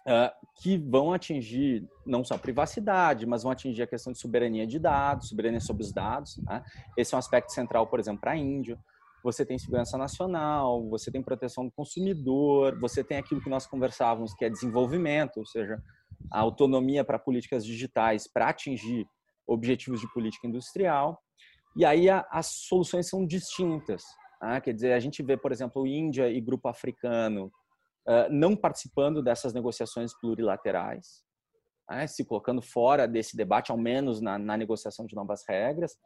[0.08, 4.65] uh, que vão atingir não só a privacidade, mas vão atingir a questão de soberania
[4.65, 6.38] de dados, soberania sobre os dados.
[6.38, 6.63] Né?
[6.98, 8.80] Esse é um aspecto central, por exemplo, para a Índia.
[9.24, 14.36] Você tem segurança nacional, você tem proteção do consumidor, você tem aquilo que nós conversávamos,
[14.36, 15.82] que é desenvolvimento, ou seja,
[16.32, 19.08] a autonomia para políticas digitais para atingir
[19.48, 21.19] objetivos de política industrial.
[21.76, 24.04] E aí a, as soluções são distintas.
[24.42, 24.62] Né?
[24.62, 27.52] Quer dizer, a gente vê, por exemplo, Índia e grupo africano
[28.30, 31.24] não participando dessas negociações plurilaterais,
[31.90, 35.98] né, se colocando fora desse debate, ao menos na, na, negociação de novas regras.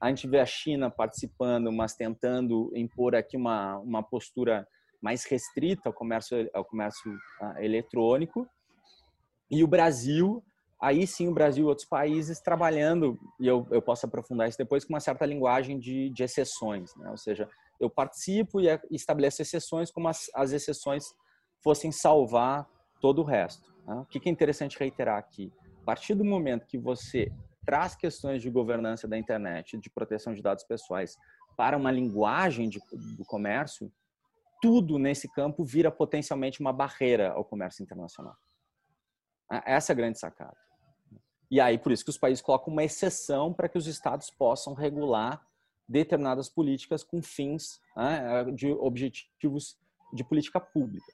[0.00, 4.66] A gente vê a China participando, mas tentando impor aqui uma, uma postura
[5.00, 8.48] mais restrita ao comércio, ao comércio uh, eletrônico.
[9.50, 10.42] E o Brasil
[10.80, 14.84] aí sim o Brasil e outros países trabalhando, e eu, eu posso aprofundar isso depois,
[14.84, 17.10] com uma certa linguagem de, de exceções, né?
[17.10, 17.48] ou seja,
[17.80, 21.04] eu participo e estabeleço exceções como as, as exceções
[21.62, 22.68] fossem salvar
[23.00, 23.72] todo o resto.
[23.86, 23.94] Né?
[23.96, 25.52] O que é interessante reiterar aqui?
[25.82, 27.32] A partir do momento que você
[27.64, 31.16] traz questões de governança da internet, de proteção de dados pessoais,
[31.56, 32.80] para uma linguagem de,
[33.16, 33.90] do comércio,
[34.60, 38.36] tudo nesse campo vira potencialmente uma barreira ao comércio internacional.
[39.64, 40.65] Essa é a grande sacada.
[41.50, 44.74] E aí, por isso que os países colocam uma exceção para que os estados possam
[44.74, 45.40] regular
[45.88, 49.78] determinadas políticas com fins né, de objetivos
[50.12, 51.06] de política pública.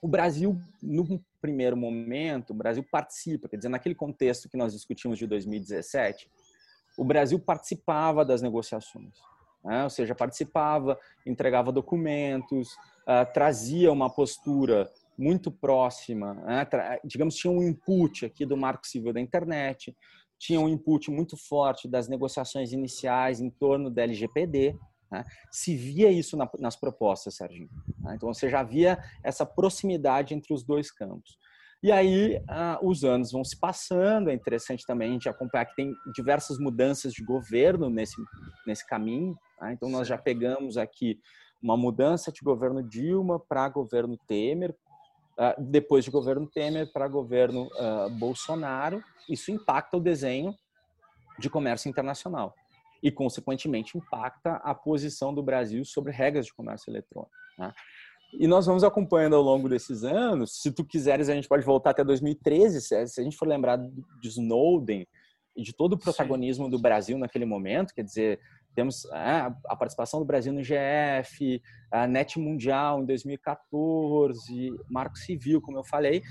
[0.00, 5.18] O Brasil, no primeiro momento, o Brasil participa, quer dizer, naquele contexto que nós discutimos
[5.18, 6.28] de 2017,
[6.98, 9.14] o Brasil participava das negociações,
[9.64, 9.84] né?
[9.84, 14.90] ou seja, participava, entregava documentos, uh, trazia uma postura
[15.22, 16.66] muito próxima, né?
[17.04, 19.96] digamos, tinha um input aqui do Marco Civil da Internet,
[20.38, 24.76] tinha um input muito forte das negociações iniciais em torno da LGPD,
[25.10, 25.24] né?
[25.52, 27.70] se via isso na, nas propostas, Serginho.
[28.00, 28.14] Né?
[28.16, 31.38] Então, você já via essa proximidade entre os dois campos.
[31.80, 35.76] E aí, uh, os anos vão se passando, é interessante também a gente acompanhar que
[35.76, 38.16] tem diversas mudanças de governo nesse,
[38.66, 39.36] nesse caminho.
[39.58, 39.72] Tá?
[39.72, 41.20] Então, nós já pegamos aqui
[41.62, 44.81] uma mudança de governo Dilma para governo Temer, ah,
[45.58, 50.54] depois de governo Temer para governo uh, Bolsonaro, isso impacta o desenho
[51.38, 52.54] de comércio internacional
[53.02, 57.32] e, consequentemente, impacta a posição do Brasil sobre regras de comércio eletrônico.
[57.58, 57.72] Né?
[58.34, 60.62] E nós vamos acompanhando ao longo desses anos.
[60.62, 62.80] Se tu quiseres, a gente pode voltar até 2013.
[62.80, 65.06] Se a gente for lembrar de Snowden
[65.56, 66.70] e de todo o protagonismo Sim.
[66.70, 68.40] do Brasil naquele momento, quer dizer,
[68.74, 75.60] temos é, a participação do Brasil no GF, a NET Mundial em 2014, Marco Civil,
[75.60, 76.22] como eu falei,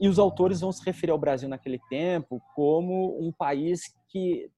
[0.00, 4.50] e os autores vão se referir ao Brasil naquele tempo como um país que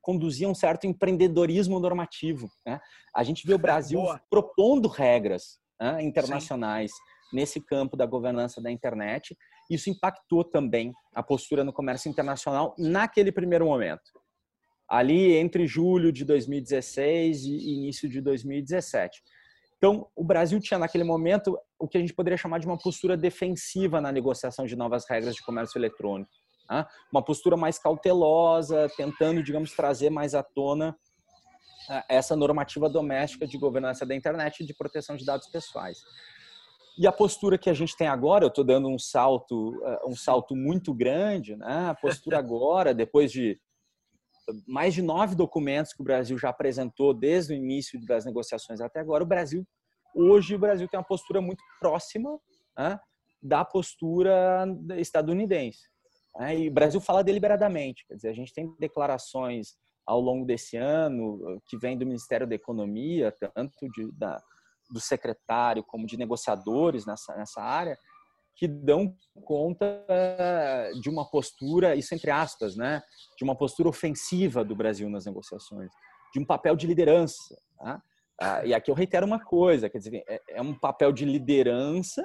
[0.00, 2.48] conduzia um certo empreendedorismo normativo.
[2.66, 2.80] Né?
[3.14, 4.00] A gente vê o Brasil
[4.30, 7.36] propondo regras né, internacionais Sim.
[7.36, 9.36] nesse campo da governança da internet.
[9.70, 14.23] Isso impactou também a postura no comércio internacional naquele primeiro momento
[14.88, 19.22] ali entre julho de 2016 e início de 2017.
[19.76, 23.16] Então, o Brasil tinha naquele momento o que a gente poderia chamar de uma postura
[23.16, 26.30] defensiva na negociação de novas regras de comércio eletrônico.
[26.70, 26.86] Né?
[27.12, 30.96] Uma postura mais cautelosa, tentando, digamos, trazer mais à tona
[31.90, 35.98] eh, essa normativa doméstica de governança da internet e de proteção de dados pessoais.
[36.96, 40.16] E a postura que a gente tem agora, eu estou dando um salto, eh, um
[40.16, 41.90] salto muito grande, né?
[41.90, 43.60] A postura agora, depois de
[44.66, 49.00] mais de nove documentos que o Brasil já apresentou desde o início das negociações até
[49.00, 49.66] agora, o Brasil,
[50.14, 52.38] hoje, o Brasil tem uma postura muito próxima
[52.76, 52.98] né,
[53.42, 55.88] da postura estadunidense.
[56.36, 59.76] Né, e o Brasil fala deliberadamente, quer dizer, a gente tem declarações
[60.06, 64.40] ao longo desse ano que vem do Ministério da Economia, tanto de, da,
[64.90, 67.98] do secretário como de negociadores nessa, nessa área,
[68.56, 69.14] que dão
[69.44, 70.04] conta
[71.00, 73.02] de uma postura, isso entre aspas, né,
[73.36, 75.90] de uma postura ofensiva do Brasil nas negociações,
[76.32, 77.56] de um papel de liderança.
[77.78, 78.02] Tá?
[78.40, 82.22] Ah, e aqui eu reitero uma coisa, quer dizer, é, é um papel de liderança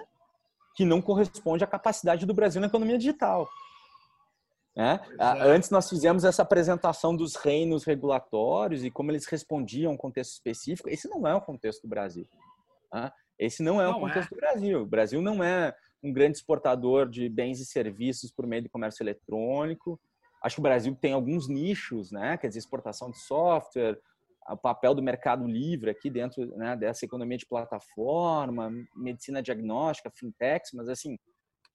[0.75, 3.47] que não corresponde à capacidade do Brasil na economia digital.
[4.75, 4.99] Né?
[5.19, 9.97] Ah, antes nós fizemos essa apresentação dos reinos regulatórios e como eles respondiam a um
[9.97, 10.89] contexto específico.
[10.89, 12.25] Esse não é o contexto do Brasil.
[12.89, 13.13] Tá?
[13.37, 14.35] Esse não é o contexto é.
[14.35, 14.81] do Brasil.
[14.81, 19.03] O Brasil não é um grande exportador de bens e serviços por meio de comércio
[19.03, 19.99] eletrônico.
[20.43, 22.37] Acho que o Brasil tem alguns nichos, né?
[22.37, 23.99] Quer dizer, exportação de software,
[24.47, 30.71] o papel do mercado livre aqui dentro né, dessa economia de plataforma, medicina diagnóstica, fintechs,
[30.73, 31.17] mas assim,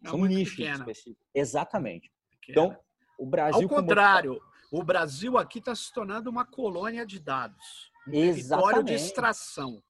[0.04, 0.78] é são nichos pequena.
[0.78, 1.26] específicos.
[1.34, 2.10] Exatamente.
[2.40, 2.66] Pequena.
[2.66, 2.78] Então,
[3.18, 3.62] o Brasil.
[3.62, 4.82] Ao contrário, como...
[4.82, 7.92] o Brasil aqui está se tornando uma colônia de dados.
[8.08, 8.86] Um Exatamente.
[8.86, 9.82] de extração.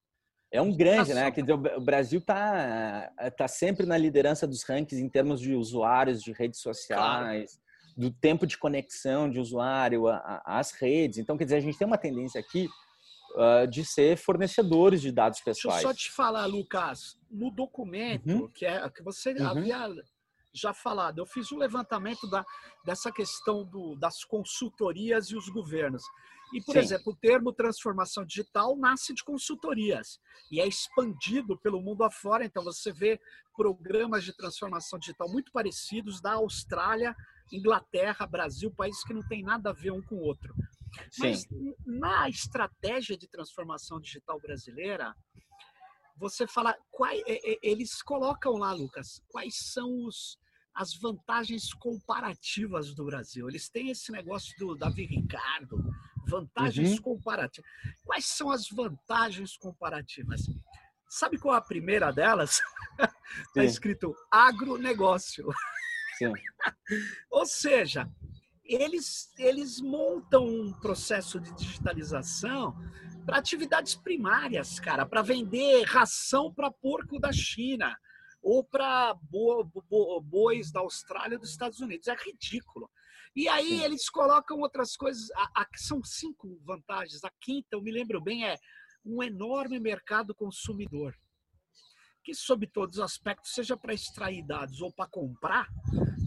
[0.51, 1.31] É um grande, né?
[1.31, 6.21] Quer dizer, o Brasil está tá sempre na liderança dos rankings em termos de usuários
[6.21, 7.91] de redes sociais, claro.
[7.97, 10.03] do tempo de conexão de usuário
[10.45, 11.17] às redes.
[11.17, 12.69] Então, quer dizer, a gente tem uma tendência aqui
[13.35, 15.81] uh, de ser fornecedores de dados pessoais.
[15.81, 18.47] Deixa eu só te falar, Lucas, no documento uhum.
[18.49, 19.47] que, é, que você uhum.
[19.47, 19.89] havia
[20.53, 22.45] já falado, eu fiz um levantamento da,
[22.85, 26.03] dessa questão do, das consultorias e os governos.
[26.53, 26.79] E, por Sim.
[26.79, 30.19] exemplo, o termo transformação digital nasce de consultorias
[30.51, 32.45] e é expandido pelo mundo afora.
[32.45, 33.19] Então, você vê
[33.55, 37.15] programas de transformação digital muito parecidos da Austrália,
[37.51, 40.53] Inglaterra, Brasil, países que não têm nada a ver um com o outro.
[41.11, 41.21] Sim.
[41.21, 41.45] Mas
[41.85, 45.15] na estratégia de transformação digital brasileira,
[46.17, 47.21] você fala, quais,
[47.61, 50.37] eles colocam lá, Lucas, quais são os,
[50.73, 53.49] as vantagens comparativas do Brasil.
[53.49, 55.77] Eles têm esse negócio do Davi Ricardo,
[56.25, 57.01] vantagens uhum.
[57.01, 57.69] comparativas.
[58.03, 60.41] Quais são as vantagens comparativas?
[61.07, 62.61] Sabe qual é a primeira delas?
[63.47, 65.47] Está escrito agronegócio.
[66.17, 66.31] Sim.
[67.29, 68.09] Ou seja,
[68.63, 72.75] eles, eles montam um processo de digitalização
[73.25, 77.95] para atividades primárias, cara, para vender ração para porco da China
[78.41, 82.07] ou para bo, bo, bois da Austrália dos Estados Unidos.
[82.07, 82.89] É ridículo.
[83.35, 83.83] E aí Sim.
[83.83, 85.29] eles colocam outras coisas.
[85.31, 87.23] A, a, são cinco vantagens.
[87.23, 88.57] A quinta, eu me lembro bem, é
[89.05, 91.13] um enorme mercado consumidor.
[92.23, 95.67] Que, sob todos os aspectos, seja para extrair dados ou para comprar,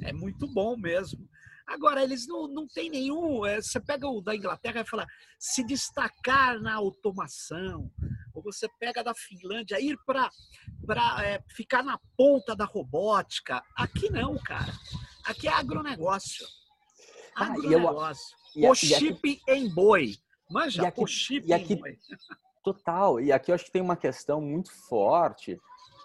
[0.03, 1.29] é muito bom mesmo.
[1.67, 3.45] Agora, eles não, não têm nenhum.
[3.45, 5.07] É, você pega o da Inglaterra e fala
[5.39, 7.91] se destacar na automação,
[8.33, 10.31] ou você pega da Finlândia, ir para
[11.25, 13.63] é, ficar na ponta da robótica.
[13.77, 14.73] Aqui não, cara.
[15.25, 16.47] Aqui é agronegócio.
[17.45, 18.36] Agronegócio.
[18.36, 20.16] Ah, eu, o chip em boi.
[20.51, 21.99] Manja, aqui, o chip aqui, em boi.
[22.64, 23.20] Total.
[23.20, 25.59] E aqui eu acho que tem uma questão muito forte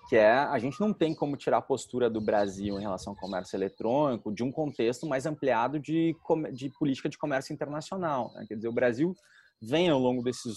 [0.09, 3.19] que é a gente não tem como tirar a postura do Brasil em relação ao
[3.19, 6.15] comércio eletrônico de um contexto mais ampliado de,
[6.51, 8.31] de política de comércio internacional.
[8.35, 8.45] Né?
[8.47, 9.15] Quer dizer, o Brasil
[9.61, 10.55] vem ao longo desses.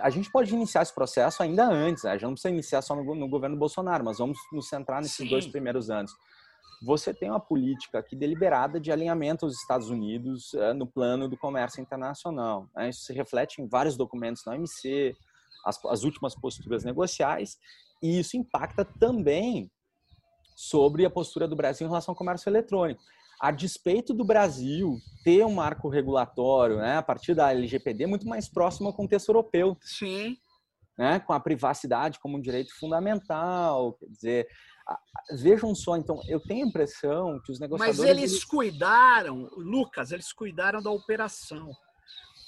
[0.00, 2.10] A gente pode iniciar esse processo ainda antes, né?
[2.10, 5.16] a gente não precisa iniciar só no, no governo Bolsonaro, mas vamos nos centrar nesses
[5.16, 5.28] Sim.
[5.28, 6.12] dois primeiros anos.
[6.82, 11.36] Você tem uma política aqui deliberada de alinhamento aos Estados Unidos uh, no plano do
[11.36, 12.68] comércio internacional.
[12.74, 12.90] Né?
[12.90, 15.16] Isso se reflete em vários documentos da OMC,
[15.64, 17.58] as, as últimas posturas negociais,
[18.02, 19.70] e isso impacta também
[20.54, 23.02] sobre a postura do Brasil em relação ao comércio eletrônico.
[23.40, 28.48] A despeito do Brasil ter um marco regulatório, né, a partir da LGPD, muito mais
[28.48, 29.76] próximo ao contexto europeu.
[29.82, 30.38] Sim.
[30.96, 34.48] Né, com a privacidade como um direito fundamental, quer dizer,
[35.32, 37.98] vejam só, então, eu tenho a impressão que os negociadores...
[37.98, 41.70] Mas eles, cuidaram, Lucas, eles cuidaram da operação.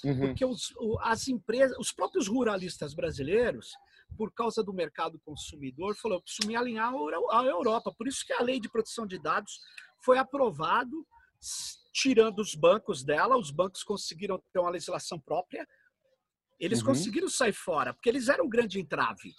[0.03, 0.19] Uhum.
[0.19, 3.73] Porque os, as empresas, os próprios ruralistas brasileiros,
[4.17, 6.93] por causa do mercado consumidor, falou: eu preciso me alinhar
[7.31, 7.93] à Europa.
[7.95, 9.59] Por isso que a lei de proteção de dados
[10.03, 11.05] foi aprovado,
[11.91, 13.37] tirando os bancos dela.
[13.37, 15.67] Os bancos conseguiram ter uma legislação própria.
[16.59, 16.87] Eles uhum.
[16.87, 19.33] conseguiram sair fora, porque eles eram um grande entrave.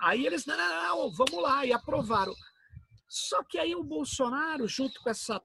[0.00, 2.34] Aí eles, não, não, não, vamos lá, e aprovaram.
[3.08, 5.40] Só que aí o Bolsonaro, junto com essa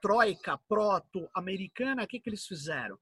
[0.00, 2.98] troika proto-americana, o que, que eles fizeram?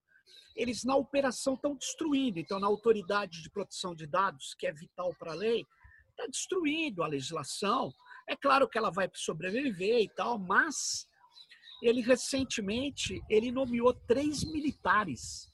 [0.59, 2.41] eles na operação estão destruindo.
[2.41, 5.65] Então, na autoridade de proteção de dados, que é vital para a lei,
[6.11, 7.95] está destruindo a legislação.
[8.29, 11.07] É claro que ela vai sobreviver e tal, mas
[11.81, 15.49] ele recentemente ele nomeou três militares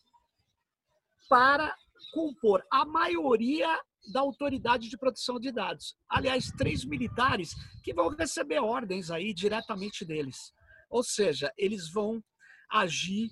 [1.28, 1.76] para
[2.14, 3.68] compor a maioria
[4.12, 5.96] da autoridade de proteção de dados.
[6.08, 10.52] Aliás, três militares que vão receber ordens aí diretamente deles.
[10.88, 12.22] Ou seja, eles vão
[12.70, 13.28] agir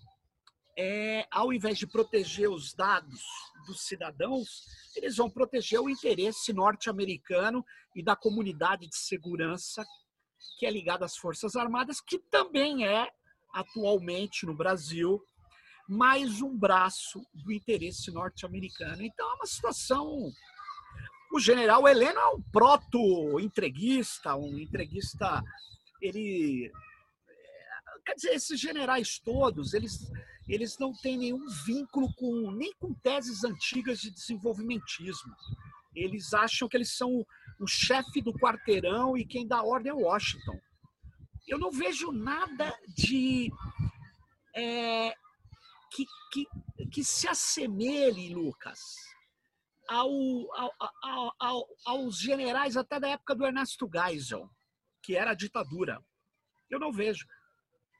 [0.76, 3.20] é, ao invés de proteger os dados
[3.66, 4.48] dos cidadãos,
[4.96, 7.64] eles vão proteger o interesse norte-americano
[7.94, 9.84] e da comunidade de segurança
[10.58, 13.08] que é ligada às Forças Armadas, que também é,
[13.52, 15.22] atualmente no Brasil,
[15.92, 19.02] mais um braço do interesse norte-americano.
[19.02, 20.32] Então é uma situação.
[21.32, 25.42] O general Heleno é um proto-entreguista, um entreguista.
[26.00, 26.70] Ele.
[28.04, 30.10] Quer dizer, esses generais todos, eles
[30.48, 35.34] eles não têm nenhum vínculo com nem com teses antigas de desenvolvimentismo.
[35.94, 37.24] Eles acham que eles são
[37.60, 40.58] o chefe do quarteirão e quem dá ordem é Washington.
[41.46, 43.52] Eu não vejo nada de
[44.54, 45.14] é,
[45.94, 48.80] que, que, que se assemelhe, Lucas,
[49.88, 50.10] ao,
[50.54, 54.48] ao, ao, aos generais até da época do Ernesto Geisel,
[55.02, 56.02] que era a ditadura.
[56.70, 57.26] Eu não vejo.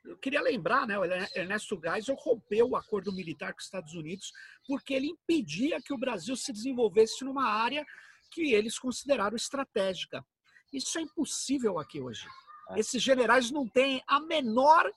[0.05, 4.32] Eu queria lembrar, né, o Ernesto Geisel rompeu o acordo militar com os Estados Unidos
[4.66, 7.84] porque ele impedia que o Brasil se desenvolvesse numa área
[8.32, 10.24] que eles consideraram estratégica.
[10.72, 12.26] Isso é impossível aqui hoje.
[12.70, 12.80] É.
[12.80, 14.90] Esses generais não têm a menor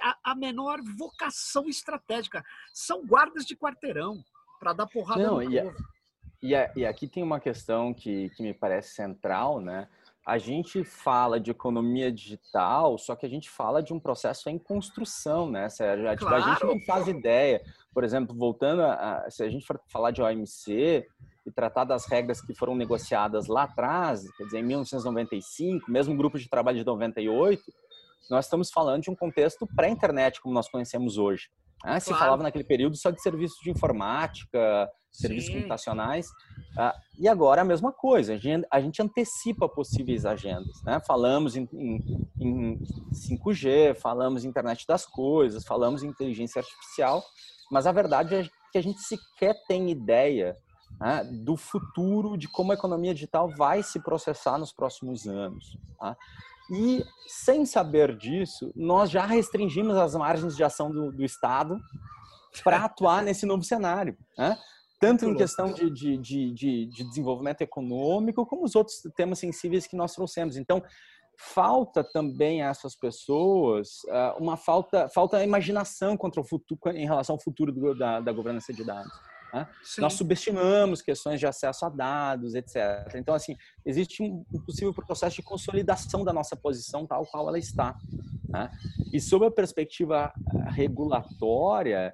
[0.00, 2.44] a, a, menor vocação estratégica.
[2.72, 4.22] São guardas de quarteirão
[4.58, 5.76] para dar porrada não, no e, povo.
[6.42, 9.88] E, e aqui tem uma questão que, que me parece central, né?
[10.26, 14.58] a gente fala de economia digital, só que a gente fala de um processo em
[14.58, 16.06] construção, né, Sérgio?
[16.16, 16.36] Claro.
[16.36, 17.60] A gente não faz ideia.
[17.92, 21.06] Por exemplo, voltando a, se a gente for falar de OMC
[21.44, 26.38] e tratar das regras que foram negociadas lá atrás, quer dizer, em 1995, mesmo grupo
[26.38, 27.62] de trabalho de 98,
[28.30, 31.48] nós estamos falando de um contexto pré-internet como nós conhecemos hoje.
[31.84, 32.00] Né?
[32.00, 35.56] Se falava naquele período só de serviços de informática, serviços Sim.
[35.56, 36.26] computacionais.
[36.28, 40.82] Uh, e agora a mesma coisa, a gente, a gente antecipa possíveis agendas.
[40.82, 41.00] Né?
[41.06, 42.78] Falamos em, em, em
[43.12, 47.22] 5G, falamos em internet das coisas, falamos em inteligência artificial,
[47.70, 50.56] mas a verdade é que a gente sequer tem ideia
[51.00, 55.78] né, do futuro, de como a economia digital vai se processar nos próximos anos.
[55.98, 56.16] Tá?
[56.70, 61.78] E, sem saber disso, nós já restringimos as margens de ação do, do Estado
[62.62, 64.16] para atuar nesse novo cenário.
[64.36, 64.56] Né?
[65.00, 69.96] Tanto em questão de, de, de, de, desenvolvimento econômico, como os outros temas sensíveis que
[69.96, 70.56] nós trouxemos.
[70.56, 70.82] Então,
[71.36, 77.34] falta também a essas pessoas ah, uma falta, falta imaginação contra o futuro, em relação
[77.34, 79.12] ao futuro do, da, da governança de dados.
[79.54, 79.68] Né?
[79.98, 83.14] Nós subestimamos questões de acesso a dados, etc.
[83.14, 87.96] Então, assim, existe um possível processo de consolidação da nossa posição tal qual ela está.
[88.48, 88.68] Né?
[89.12, 92.12] E sob a perspectiva eh, regulatória,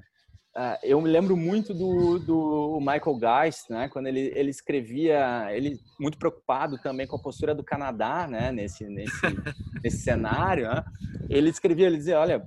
[0.55, 3.89] eh, eu me lembro muito do, do Michael Geist, né?
[3.89, 8.53] Quando ele, ele escrevia, ele muito preocupado também com a postura do Canadá, né?
[8.53, 9.21] Nesse nesse,
[9.83, 10.85] nesse cenário, né?
[11.31, 12.47] ele escrevia, ele dizia, olha,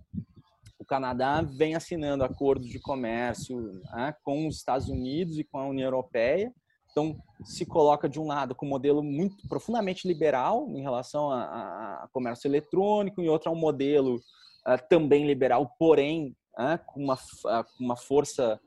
[0.84, 3.58] o Canadá vem assinando acordos de comércio
[3.94, 6.54] né, com os Estados Unidos e com a União Europeia.
[6.92, 12.04] Então, se coloca de um lado com um modelo muito profundamente liberal em relação a,
[12.04, 17.16] a comércio eletrônico, e outro a um modelo uh, também liberal, porém uh, com uma,
[17.16, 18.60] uh, uma força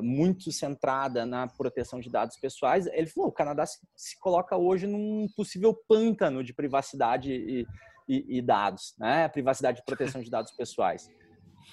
[0.00, 2.86] muito centrada na proteção de dados pessoais.
[2.86, 7.66] Ele falou: o Canadá se, se coloca hoje num possível pântano de privacidade e,
[8.08, 9.26] e, e dados, né?
[9.26, 11.10] privacidade e proteção de dados pessoais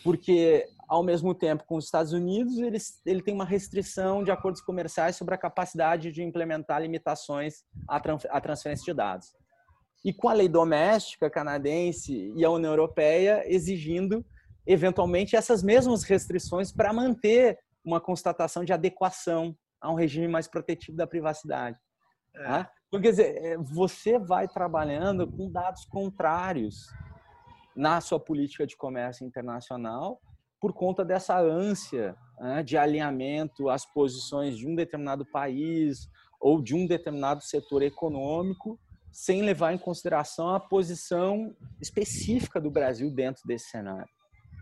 [0.04, 4.62] porque ao mesmo tempo com os Estados Unidos ele, ele tem uma restrição de acordos
[4.62, 7.98] comerciais sobre a capacidade de implementar limitações à,
[8.30, 9.28] à transferência de dados.
[10.06, 14.26] E com a lei doméstica canadense e a União Europeia exigindo
[14.66, 20.96] eventualmente essas mesmas restrições para manter uma constatação de adequação a um regime mais protetivo
[20.96, 21.78] da privacidade.
[22.36, 22.40] É.
[22.40, 22.68] Né?
[22.88, 26.88] Então, quer dizer, é, você vai trabalhando com dados contrários
[27.76, 30.20] na sua política de comércio internacional
[30.64, 36.08] por conta dessa ânsia né, de alinhamento às posições de um determinado país
[36.40, 38.80] ou de um determinado setor econômico,
[39.12, 44.10] sem levar em consideração a posição específica do Brasil dentro desse cenário.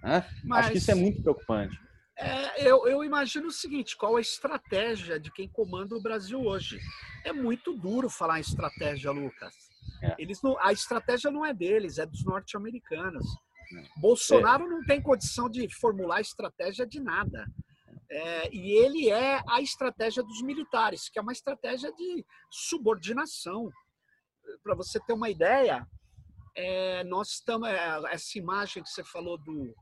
[0.04, 0.26] Né?
[0.44, 1.80] Mas, Acho que isso é muito preocupante.
[2.18, 6.80] É, eu, eu imagino o seguinte: qual a estratégia de quem comanda o Brasil hoje?
[7.24, 9.71] É muito duro falar em estratégia, Lucas.
[10.02, 10.16] É.
[10.18, 13.26] Eles não, a estratégia não é deles, é dos norte-americanos.
[13.74, 14.00] É.
[14.00, 17.46] Bolsonaro não tem condição de formular estratégia de nada.
[18.10, 23.70] É, e ele é a estratégia dos militares, que é uma estratégia de subordinação.
[24.62, 25.88] Para você ter uma ideia,
[26.56, 27.70] é, nós estamos.
[27.70, 29.74] É, essa imagem que você falou do,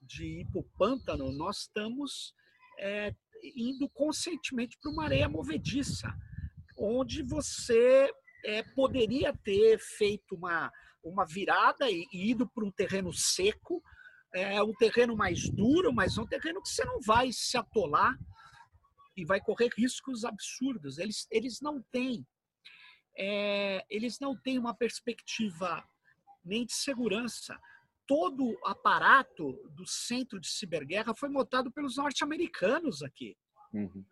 [0.00, 2.32] de ir para o pântano, nós estamos
[2.78, 3.14] é,
[3.54, 6.12] indo conscientemente para uma areia movediça,
[6.78, 8.10] onde você
[8.46, 10.72] é, poderia ter feito uma,
[11.02, 13.82] uma virada e, e ido para um terreno seco,
[14.32, 18.16] é, um terreno mais duro, mas um terreno que você não vai se atolar
[19.16, 20.98] e vai correr riscos absurdos.
[20.98, 22.24] Eles, eles não têm
[23.18, 25.82] é, eles não têm uma perspectiva
[26.44, 27.58] nem de segurança.
[28.06, 33.36] Todo o aparato do centro de ciberguerra foi montado pelos norte-americanos aqui.
[33.72, 34.04] Uhum.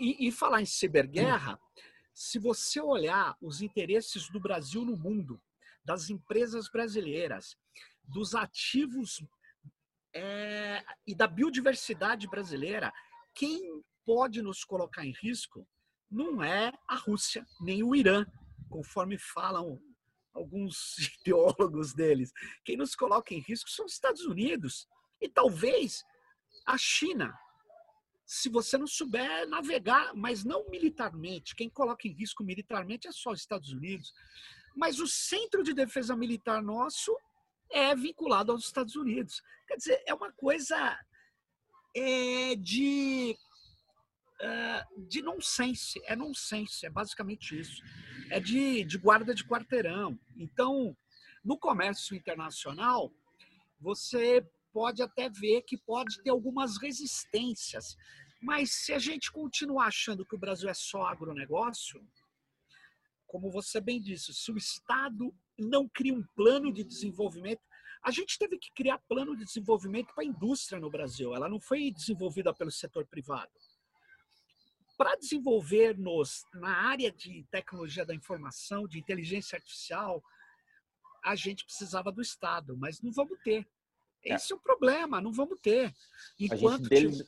[0.00, 5.40] E, e, falar em ciberguerra, uhum se você olhar os interesses do Brasil no mundo,
[5.84, 7.56] das empresas brasileiras,
[8.02, 9.24] dos ativos
[10.12, 12.92] é, e da biodiversidade brasileira,
[13.32, 15.64] quem pode nos colocar em risco
[16.10, 18.26] não é a Rússia nem o Irã,
[18.68, 19.80] conforme falam
[20.34, 22.32] alguns ideólogos deles.
[22.64, 24.88] Quem nos coloca em risco são os Estados Unidos
[25.20, 26.02] e talvez
[26.66, 27.32] a China,
[28.28, 31.56] se você não souber navegar, mas não militarmente.
[31.56, 34.12] Quem coloca em risco militarmente é só os Estados Unidos.
[34.76, 37.16] Mas o centro de defesa militar nosso
[37.72, 39.42] é vinculado aos Estados Unidos.
[39.66, 40.76] Quer dizer, é uma coisa
[41.96, 43.34] é, de
[44.42, 45.98] uh, de nonsense.
[46.04, 47.82] É nonsense, é basicamente isso.
[48.30, 50.20] É de, de guarda de quarteirão.
[50.36, 50.94] Então,
[51.42, 53.10] no comércio internacional,
[53.80, 57.96] você pode até ver que pode ter algumas resistências.
[58.40, 62.06] Mas se a gente continuar achando que o Brasil é só agronegócio,
[63.26, 67.60] como você bem disse, se o Estado não cria um plano de desenvolvimento,
[68.02, 71.60] a gente teve que criar plano de desenvolvimento para a indústria no Brasil, ela não
[71.60, 73.52] foi desenvolvida pelo setor privado.
[74.96, 80.22] Para desenvolver-nos na área de tecnologia da informação, de inteligência artificial,
[81.24, 83.68] a gente precisava do Estado, mas não vamos ter.
[84.34, 85.92] Esse é o problema, não vamos ter.
[86.38, 87.26] Enquanto a gente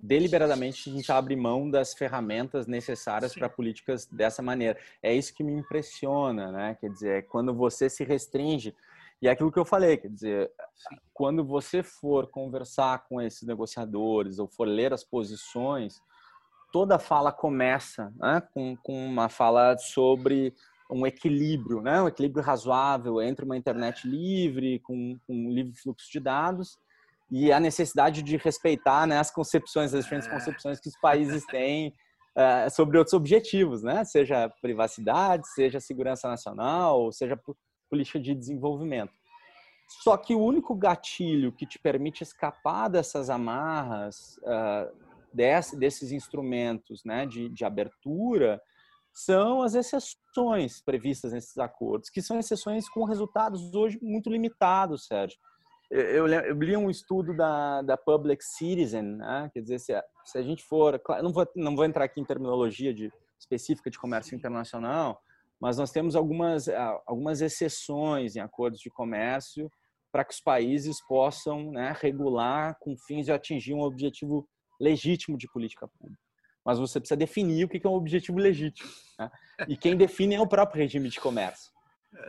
[0.00, 4.78] deliberadamente a gente abre mão das ferramentas necessárias para políticas dessa maneira.
[5.02, 6.76] É isso que me impressiona, né?
[6.80, 8.74] Quer dizer, é quando você se restringe
[9.20, 10.52] e é aquilo que eu falei, quer dizer,
[11.12, 16.00] quando você for conversar com esses negociadores ou for ler as posições,
[16.72, 20.54] toda fala começa né, com, com uma fala sobre
[20.90, 26.10] um equilíbrio, né, um equilíbrio razoável entre uma internet livre, com, com um livre fluxo
[26.10, 26.78] de dados,
[27.30, 30.32] e a necessidade de respeitar né, as concepções, as diferentes é.
[30.32, 31.94] concepções que os países têm
[32.34, 34.02] uh, sobre outros objetivos, né?
[34.04, 37.38] seja privacidade, seja segurança nacional, seja
[37.90, 39.12] política de desenvolvimento.
[40.02, 47.04] Só que o único gatilho que te permite escapar dessas amarras, uh, desse, desses instrumentos
[47.04, 48.60] né, de, de abertura,
[49.24, 55.38] são as exceções previstas nesses acordos, que são exceções com resultados hoje muito limitados, Sérgio
[55.90, 59.50] eu, li um estudo da, da Public Citizen, né?
[59.52, 62.24] quer dizer, se a, se a gente for, não vou, não vou entrar aqui em
[62.24, 65.22] terminologia de, específica de comércio internacional,
[65.60, 66.68] mas nós temos algumas,
[67.06, 69.70] algumas exceções em acordos de comércio
[70.12, 74.46] para que os países possam né, regular com fins de atingir um objetivo
[74.80, 76.27] legítimo de política pública.
[76.68, 78.90] Mas você precisa definir o que é um objetivo legítimo.
[79.18, 79.30] Né?
[79.66, 81.72] E quem define é o próprio regime de comércio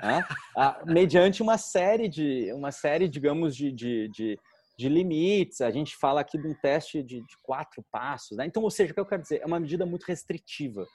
[0.01, 0.25] né?
[0.55, 4.39] ah, mediante uma série de, uma série, digamos, de, de, de,
[4.77, 5.61] de, limites.
[5.61, 8.37] A gente fala aqui de um teste de, de quatro passos.
[8.37, 8.45] Né?
[8.45, 10.85] Então, ou seja, o que eu quero dizer, é uma medida muito restritiva.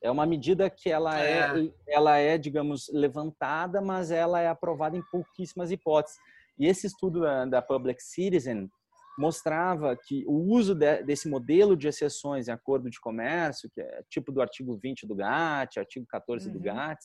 [0.00, 1.40] É uma medida que ela é.
[1.40, 6.18] é, ela é, digamos, levantada, mas ela é aprovada em pouquíssimas hipóteses.
[6.58, 8.70] E esse estudo da, da Public Citizen
[9.18, 14.02] mostrava que o uso de, desse modelo de exceções em acordo de comércio, que é
[14.08, 16.52] tipo do artigo 20 do GATT, artigo 14 uhum.
[16.52, 17.04] do GATT,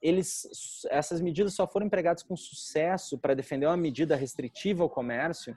[0.00, 0.42] eles,
[0.90, 5.56] essas medidas só foram empregadas com sucesso para defender uma medida restritiva ao comércio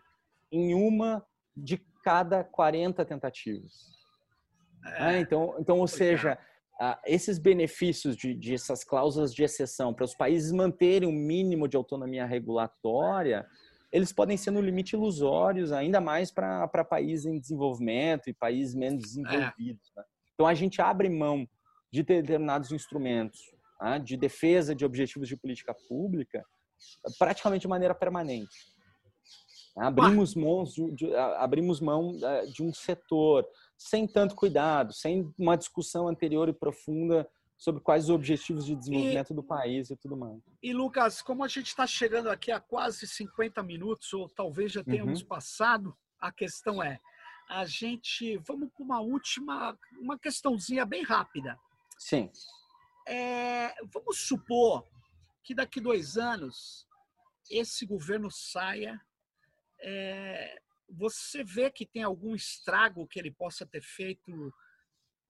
[0.51, 1.25] em uma
[1.55, 3.97] de cada 40 tentativas.
[4.99, 6.37] É, então, então, ou seja,
[7.05, 11.75] esses benefícios de, de essas cláusulas de exceção para os países manterem um mínimo de
[11.75, 13.45] autonomia regulatória,
[13.91, 19.03] eles podem ser no limite ilusórios, ainda mais para países em desenvolvimento e países menos
[19.03, 19.91] desenvolvidos.
[19.95, 19.99] É.
[19.99, 20.05] Né?
[20.33, 21.47] Então, a gente abre mão
[21.91, 23.39] de determinados instrumentos
[23.81, 26.45] né, de defesa de objetivos de política pública
[27.17, 28.75] praticamente de maneira permanente.
[29.77, 36.07] Abrimos, mãos de, abrimos mão é, de um setor sem tanto cuidado, sem uma discussão
[36.07, 40.39] anterior e profunda sobre quais os objetivos de desenvolvimento e, do país e tudo mais.
[40.61, 44.83] E Lucas, como a gente está chegando aqui a quase 50 minutos, ou talvez já
[44.83, 45.27] tenhamos uhum.
[45.27, 46.99] passado, a questão é,
[47.49, 51.59] a gente, vamos para uma última, uma questãozinha bem rápida.
[51.97, 52.29] Sim.
[53.07, 54.85] É, vamos supor
[55.43, 56.87] que daqui dois anos
[57.49, 59.01] esse governo saia.
[59.79, 64.53] É, você vê que tem algum estrago que ele possa ter feito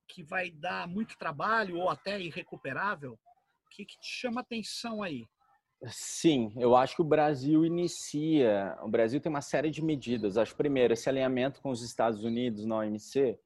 [0.07, 3.13] que vai dar muito trabalho ou até irrecuperável?
[3.13, 5.25] O que, que te chama atenção aí?
[5.85, 8.75] Sim, eu acho que o Brasil inicia.
[8.81, 10.37] O Brasil tem uma série de medidas.
[10.37, 13.37] Acho, primeiro, esse alinhamento com os Estados Unidos na OMC,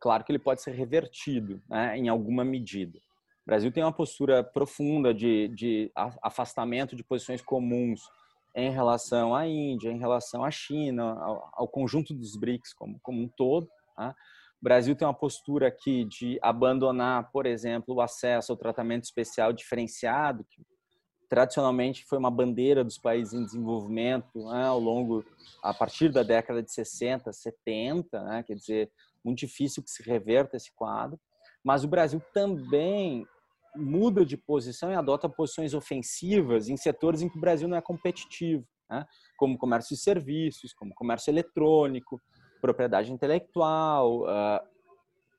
[0.00, 2.98] claro que ele pode ser revertido né, em alguma medida.
[2.98, 5.92] O Brasil tem uma postura profunda de, de
[6.22, 8.00] afastamento de posições comuns
[8.54, 13.22] em relação à Índia, em relação à China, ao, ao conjunto dos BRICS como, como
[13.22, 13.68] um todo.
[13.94, 14.16] Tá?
[14.60, 19.52] O Brasil tem uma postura aqui de abandonar, por exemplo, o acesso ao tratamento especial
[19.52, 20.62] diferenciado, que
[21.28, 25.24] tradicionalmente foi uma bandeira dos países em desenvolvimento né, ao longo,
[25.62, 28.90] a partir da década de 60, 70, né, quer dizer,
[29.24, 31.18] muito difícil que se reverta esse quadro.
[31.64, 33.26] Mas o Brasil também
[33.74, 37.82] muda de posição e adota posições ofensivas em setores em que o Brasil não é
[37.82, 39.04] competitivo, né?
[39.36, 42.20] como comércio de serviços, como comércio eletrônico,
[42.60, 44.60] propriedade intelectual, uh,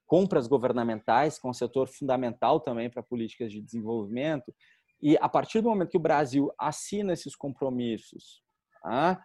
[0.06, 4.54] compras governamentais, que é um setor fundamental também para políticas de desenvolvimento.
[5.02, 8.42] E a partir do momento que o Brasil assina esses compromissos,
[8.86, 9.18] uh,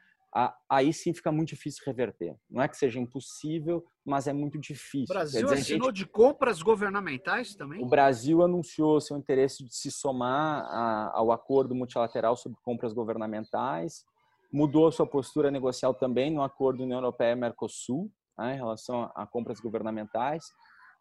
[0.69, 2.35] aí sim fica muito difícil reverter.
[2.51, 5.05] Não é que seja impossível, mas é muito difícil.
[5.11, 5.97] O Brasil dizer, assinou gente...
[5.99, 7.83] de compras governamentais também?
[7.83, 14.05] O Brasil anunciou seu interesse de se somar a, ao acordo multilateral sobre compras governamentais,
[14.53, 20.45] mudou sua postura negocial também no acordo União Europeia-Mercosul, né, em relação a, compras governamentais,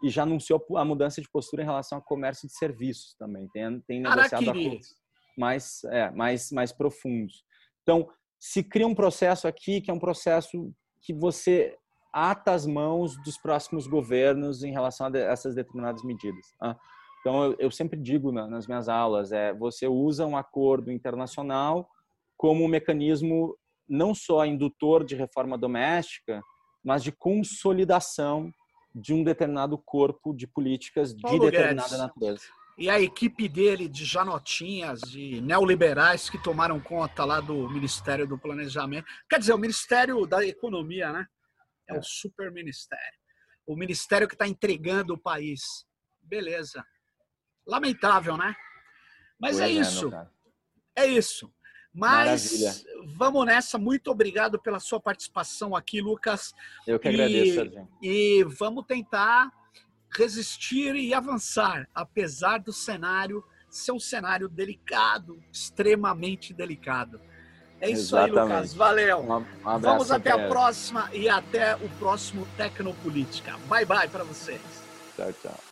[0.02, 3.48] e já anunciou a mudança de postura em relação ao comércio de serviços também.
[3.50, 4.96] Tem, tem negociado acordos
[5.38, 7.44] mais, é, mais, mais profundos.
[7.84, 11.76] Então, se cria um processo aqui que é um processo que você
[12.14, 16.46] ata as mãos dos próximos governos em relação a essas determinadas medidas.
[16.60, 16.78] Tá?
[17.20, 21.88] Então, eu, eu, sempre digo nas minhas aulas, é você usa um acordo internacional
[22.42, 23.56] como um mecanismo
[23.88, 26.42] não só indutor de reforma doméstica,
[26.84, 28.52] mas de consolidação
[28.96, 32.00] de um determinado corpo de políticas de Paulo determinada Guedes.
[32.00, 32.44] natureza.
[32.80, 38.40] E a equipe dele de janotinhas, de neoliberais que tomaram conta lá do Ministério do
[38.40, 39.06] Planejamento.
[39.30, 41.28] Quer dizer, o Ministério da Economia, né?
[41.88, 42.00] É, é.
[42.00, 43.20] o super ministério.
[43.68, 45.62] O ministério que está entregando o país.
[46.20, 46.84] Beleza.
[47.68, 48.56] Lamentável, né?
[49.40, 50.10] Mas é, é isso.
[50.96, 51.54] É isso.
[51.94, 53.16] Mas Maravilha.
[53.18, 53.78] vamos nessa.
[53.78, 56.54] Muito obrigado pela sua participação aqui, Lucas.
[56.88, 57.88] Eu que agradeço, Sérgio.
[58.02, 59.52] E vamos tentar
[60.10, 67.20] resistir e avançar, apesar do cenário ser um cenário delicado, extremamente delicado.
[67.80, 68.38] É isso Exatamente.
[68.38, 68.74] aí, Lucas.
[68.74, 69.20] Valeu.
[69.20, 73.58] Um, um Vamos até a próxima e até o próximo Tecnopolítica.
[73.68, 74.62] Bye bye para vocês.
[75.16, 75.71] Tchau, tchau.